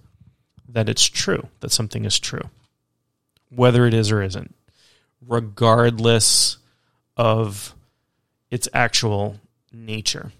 [0.68, 2.50] that it's true, that something is true,
[3.50, 4.54] whether it is or isn't,
[5.26, 6.58] regardless
[7.16, 7.74] of
[8.50, 9.40] its actual
[9.72, 10.32] nature.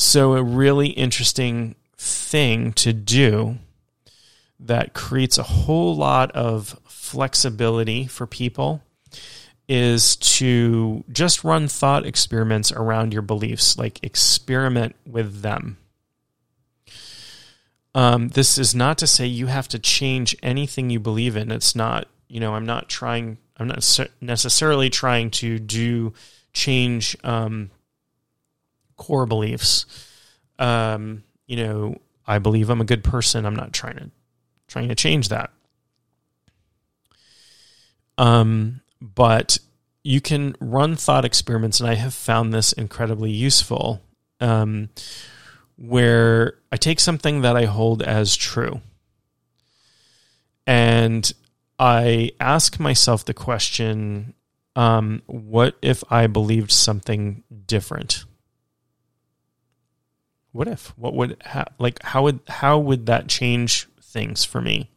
[0.00, 3.58] So, a really interesting thing to do
[4.60, 8.80] that creates a whole lot of flexibility for people
[9.68, 15.78] is to just run thought experiments around your beliefs, like experiment with them.
[17.92, 21.50] Um, this is not to say you have to change anything you believe in.
[21.50, 26.12] It's not, you know, I'm not trying, I'm not necessarily trying to do
[26.52, 27.72] change um,
[28.98, 29.86] core beliefs.
[30.58, 31.96] Um, you know,
[32.26, 33.46] I believe I'm a good person.
[33.46, 34.10] I'm not trying to
[34.66, 35.50] trying to change that.
[38.18, 39.58] Um, but
[40.02, 44.02] you can run thought experiments, and I have found this incredibly useful.
[44.40, 44.90] Um,
[45.76, 48.80] where I take something that I hold as true,
[50.66, 51.32] and
[51.78, 54.34] I ask myself the question:
[54.76, 58.24] um, What if I believed something different?
[60.58, 60.92] What if?
[60.98, 61.40] What would
[61.78, 62.02] like?
[62.02, 64.90] How would how would that change things for me?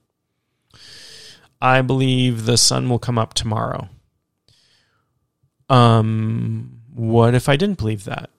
[1.61, 3.87] I believe the sun will come up tomorrow.
[5.69, 8.31] Um, what if I didn't believe that?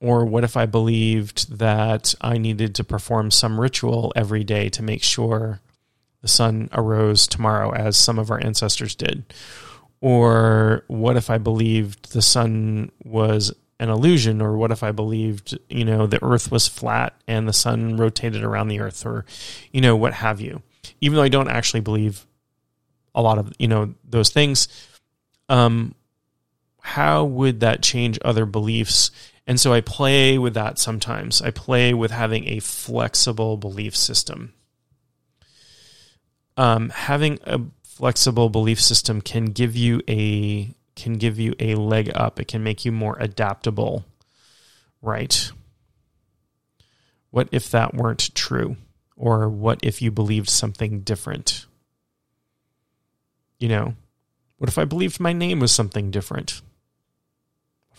[0.00, 4.82] Or what if I believed that I needed to perform some ritual every day to
[4.82, 5.60] make sure
[6.22, 9.24] the sun arose tomorrow, as some of our ancestors did?
[10.00, 14.40] Or what if I believed the sun was an illusion?
[14.40, 18.44] Or what if I believed, you know, the earth was flat and the sun rotated
[18.44, 19.04] around the earth?
[19.04, 19.24] Or,
[19.72, 20.62] you know, what have you?
[21.00, 22.24] Even though I don't actually believe
[23.14, 24.68] a lot of, you know, those things,
[25.48, 25.94] um,
[26.80, 29.10] how would that change other beliefs?
[29.46, 31.42] And so I play with that sometimes.
[31.42, 34.52] I play with having a flexible belief system.
[36.56, 42.10] Um, having a flexible belief system can give you a can give you a leg
[42.14, 42.40] up.
[42.40, 44.04] It can make you more adaptable,
[45.02, 45.50] right?
[47.30, 48.76] What if that weren't true?
[49.16, 51.66] Or what if you believed something different?
[53.58, 53.94] You know,
[54.56, 56.62] what if I believed my name was something different?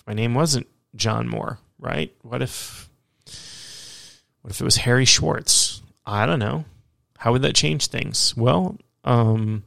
[0.02, 2.14] if my name wasn't John Moore, right?
[2.24, 2.90] What if
[4.42, 5.82] what if it was Harry Schwartz?
[6.06, 6.66] I don't know.
[7.18, 8.36] How would that change things?
[8.36, 9.64] Well, um,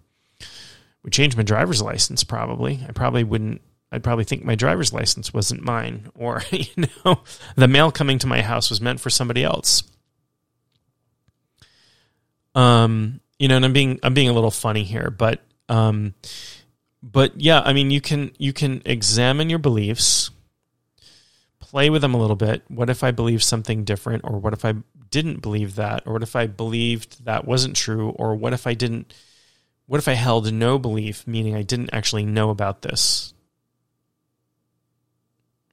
[1.05, 2.85] would change my driver's license probably.
[2.89, 3.61] I probably wouldn't
[3.93, 6.67] I'd probably think my driver's license wasn't mine or you
[7.05, 7.21] know,
[7.55, 9.85] the mail coming to my house was meant for somebody else.
[12.57, 16.15] Um, you know, and I'm being I'm being a little funny here, but um
[17.05, 20.31] but yeah, I mean, you can you can examine your beliefs,
[21.61, 22.63] play with them a little bit.
[22.69, 24.75] What if I believe something different, or what if I
[25.11, 28.73] didn't believe that, or what if I believed that wasn't true, or what if I
[28.73, 29.13] didn't?
[29.87, 33.35] What if I held no belief, meaning I didn't actually know about this?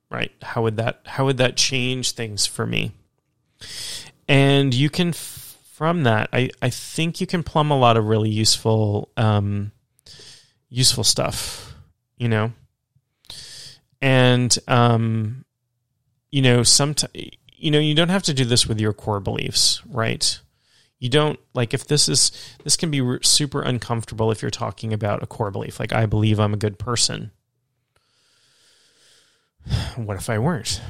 [0.09, 0.31] Right?
[0.41, 2.91] How would that how would that change things for me?
[4.27, 8.29] And you can from that, I I think you can plumb a lot of really
[8.29, 9.09] useful.
[9.15, 9.71] Um,
[10.71, 11.75] useful stuff,
[12.17, 12.53] you know?
[14.01, 15.45] And, um,
[16.31, 17.13] you know, sometimes,
[17.53, 20.39] you know, you don't have to do this with your core beliefs, right?
[21.01, 22.31] You don't like if this is
[22.63, 26.39] this can be super uncomfortable if you're talking about a core belief like I believe
[26.39, 27.31] I'm a good person.
[29.97, 30.81] What if I weren't?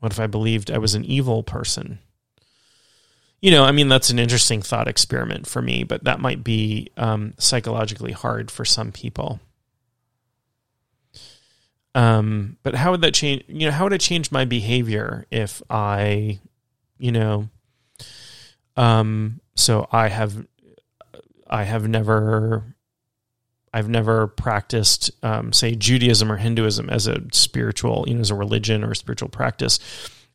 [0.00, 2.00] What if I believed I was an evil person?
[3.42, 6.90] you know, I mean, that's an interesting thought experiment for me, but that might be
[6.96, 9.40] um, psychologically hard for some people.
[11.96, 13.42] Um, but how would that change?
[13.48, 16.38] You know, how would it change my behavior if I,
[16.98, 17.48] you know,
[18.76, 20.46] um, so I have,
[21.48, 22.74] I have never,
[23.72, 28.34] I've never practiced, um, say, Judaism or Hinduism as a spiritual, you know, as a
[28.34, 29.78] religion or a spiritual practice.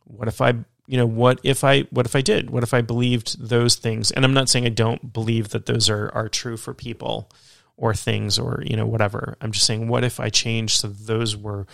[0.06, 0.56] What if I
[0.88, 2.50] you know what if i what if i did?
[2.50, 4.10] What if i believed those things?
[4.12, 7.30] And i'm not saying i don't believe that those are are true for people
[7.76, 9.38] or things or you know whatever.
[9.42, 11.68] I'm just saying what if i changed so those were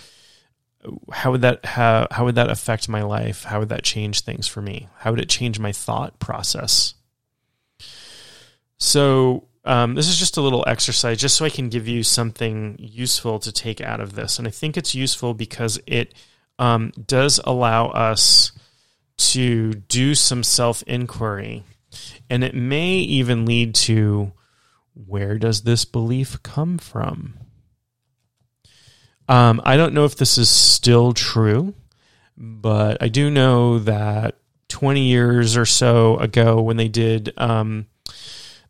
[1.12, 4.48] how would that how, how would that affect my life how would that change things
[4.48, 6.94] for me how would it change my thought process
[8.78, 12.76] so um, this is just a little exercise, just so I can give you something
[12.80, 14.38] useful to take out of this.
[14.38, 16.14] And I think it's useful because it
[16.60, 18.52] um, does allow us
[19.18, 21.64] to do some self inquiry.
[22.30, 24.34] And it may even lead to
[24.94, 27.36] where does this belief come from?
[29.28, 31.74] Um, I don't know if this is still true,
[32.38, 34.36] but I do know that
[34.70, 37.88] 20 years or so ago, when they did um,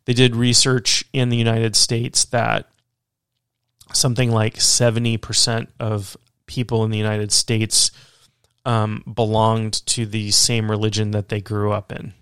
[0.04, 2.68] they did research in the United States that
[3.92, 7.90] something like 70% of people in the United States
[8.66, 12.12] um, belonged to the same religion that they grew up in,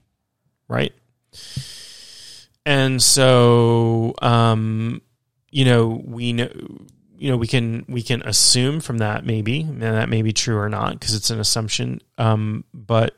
[0.68, 0.92] right?
[2.64, 5.02] And so, um,
[5.50, 6.50] you know, we know,
[7.22, 10.58] you know, we can we can assume from that maybe, and that may be true
[10.58, 12.00] or not because it's an assumption.
[12.18, 13.14] Um, but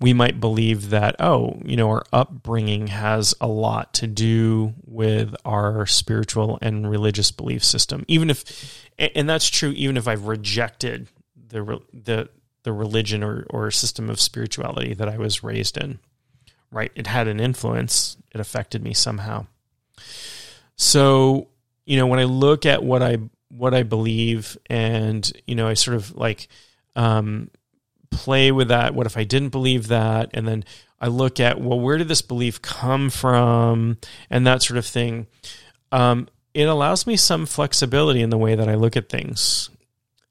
[0.00, 5.36] we might believe that, oh, you know, our upbringing has a lot to do with
[5.44, 8.04] our spiritual and religious belief system.
[8.08, 12.28] Even if, and that's true, even if I've rejected the the
[12.64, 16.00] the religion or or system of spirituality that I was raised in,
[16.72, 16.90] right?
[16.96, 18.16] It had an influence.
[18.34, 19.46] It affected me somehow.
[20.74, 21.46] So,
[21.84, 23.18] you know, when I look at what I
[23.56, 26.48] what I believe, and you know, I sort of like
[26.94, 27.50] um,
[28.10, 28.94] play with that.
[28.94, 30.30] What if I didn't believe that?
[30.34, 30.64] And then
[31.00, 33.98] I look at, well, where did this belief come from?
[34.30, 35.26] And that sort of thing.
[35.92, 39.70] Um, it allows me some flexibility in the way that I look at things.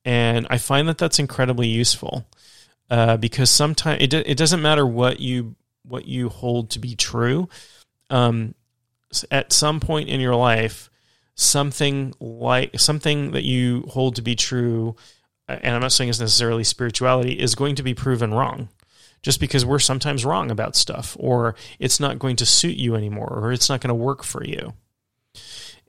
[0.04, 2.28] And I find that that's incredibly useful
[2.90, 7.48] uh, because sometimes it, it doesn't matter what you what you hold to be true.
[8.10, 8.56] Um,
[9.30, 10.90] at some point in your life,
[11.36, 14.96] something like something that you hold to be true
[15.48, 18.70] and I'm not saying it's necessarily spirituality, is going to be proven wrong
[19.22, 23.28] just because we're sometimes wrong about stuff or it's not going to suit you anymore
[23.32, 24.74] or it's not going to work for you.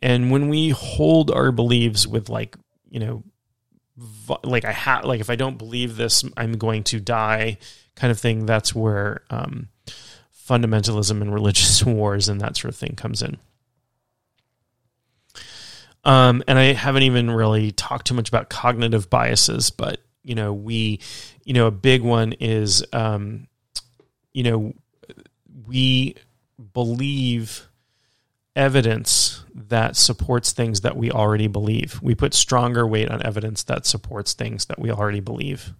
[0.02, 2.56] And when we hold our beliefs with like,
[2.90, 3.24] you know,
[4.44, 7.56] like I have, like if I don't believe this, I'm going to die
[7.94, 9.68] kind of thing, that's where um,
[10.48, 13.38] fundamentalism and religious wars and that sort of thing comes in.
[16.06, 20.52] Um, and I haven't even really talked too much about cognitive biases, but you know,
[20.52, 21.00] we,
[21.44, 23.48] you know, a big one is, um,
[24.32, 24.72] you know,
[25.66, 26.14] we
[26.72, 27.66] believe
[28.54, 32.00] evidence that supports things that we already believe.
[32.00, 35.72] We put stronger weight on evidence that supports things that we already believe.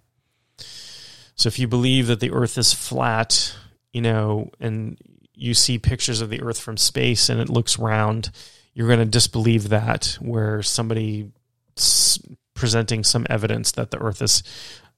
[1.35, 3.55] So if you believe that the earth is flat,
[3.93, 4.97] you know, and
[5.33, 8.29] you see pictures of the earth from space and it looks round,
[8.77, 11.31] you're going to disbelieve that where somebody
[12.53, 14.43] presenting some evidence that the earth is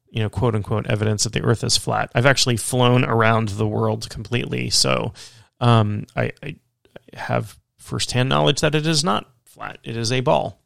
[0.09, 2.11] you know quote unquote evidence that the earth is flat.
[2.13, 5.13] I've actually flown around the world completely so
[5.61, 6.55] um, I, I,
[7.13, 9.77] have firsthand knowledge that it is not flat.
[9.85, 10.61] It is a ball.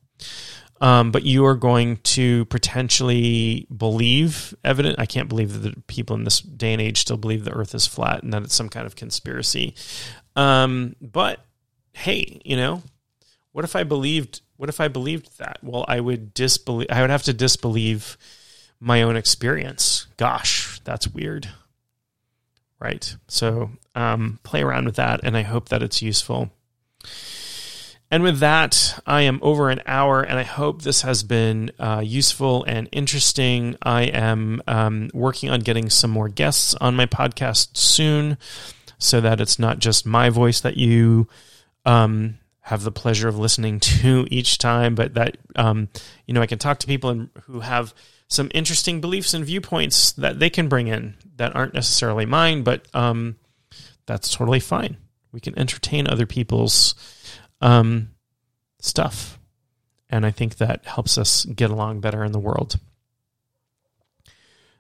[0.82, 4.96] Um, but you are going to potentially believe evidence.
[4.98, 7.76] i can't believe that the people in this day and age still believe the earth
[7.76, 9.76] is flat and that it's some kind of conspiracy.
[10.36, 11.46] Um, but
[11.94, 12.82] hey you know
[13.54, 15.60] what if I believed what if I believed that?
[15.64, 18.18] Well, I would disbelieve I would have to disbelieve
[18.80, 20.08] my own experience.
[20.18, 21.50] Gosh, that's weird.
[22.80, 23.16] Right.
[23.30, 26.52] So um, play around with that and I hope that it's useful.
[28.12, 32.04] And with that, I am over an hour, and I hope this has been uh,
[32.06, 33.76] useful and interesting.
[33.82, 38.38] I am um, working on getting some more guests on my podcast soon
[39.00, 41.28] so that it's not just my voice that you
[41.86, 45.90] um, have the pleasure of listening to each time, but that um,
[46.26, 47.94] you know I can talk to people who have
[48.28, 52.88] some interesting beliefs and viewpoints that they can bring in that aren't necessarily mine, but
[52.96, 53.36] um,
[54.06, 54.98] that's totally fine.
[55.32, 56.96] We can entertain other people's
[57.62, 58.10] um,
[58.80, 59.40] stuff,
[60.10, 62.80] and I think that helps us get along better in the world.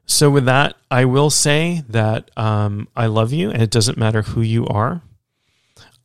[0.05, 4.21] So, with that, I will say that um, I love you, and it doesn't matter
[4.21, 5.01] who you are.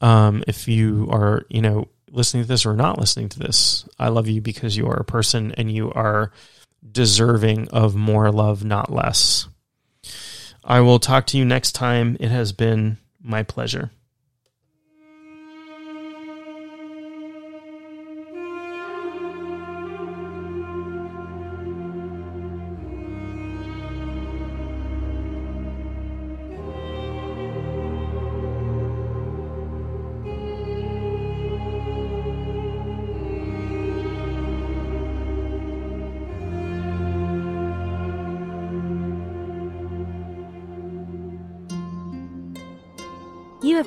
[0.01, 4.09] Um, if you are, you know, listening to this or not listening to this, I
[4.09, 6.33] love you because you are a person and you are
[6.91, 9.49] deserving of more love, not less.
[10.65, 12.17] I will talk to you next time.
[12.21, 13.91] It has been my pleasure.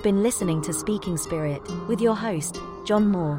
[0.01, 3.37] Have been listening to Speaking Spirit with your host, John Moore.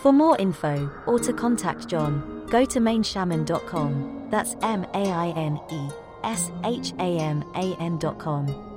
[0.00, 4.28] For more info or to contact John, go to maineshaman.com.
[4.30, 5.90] That's M A I N E
[6.22, 8.75] S H A M A N.com.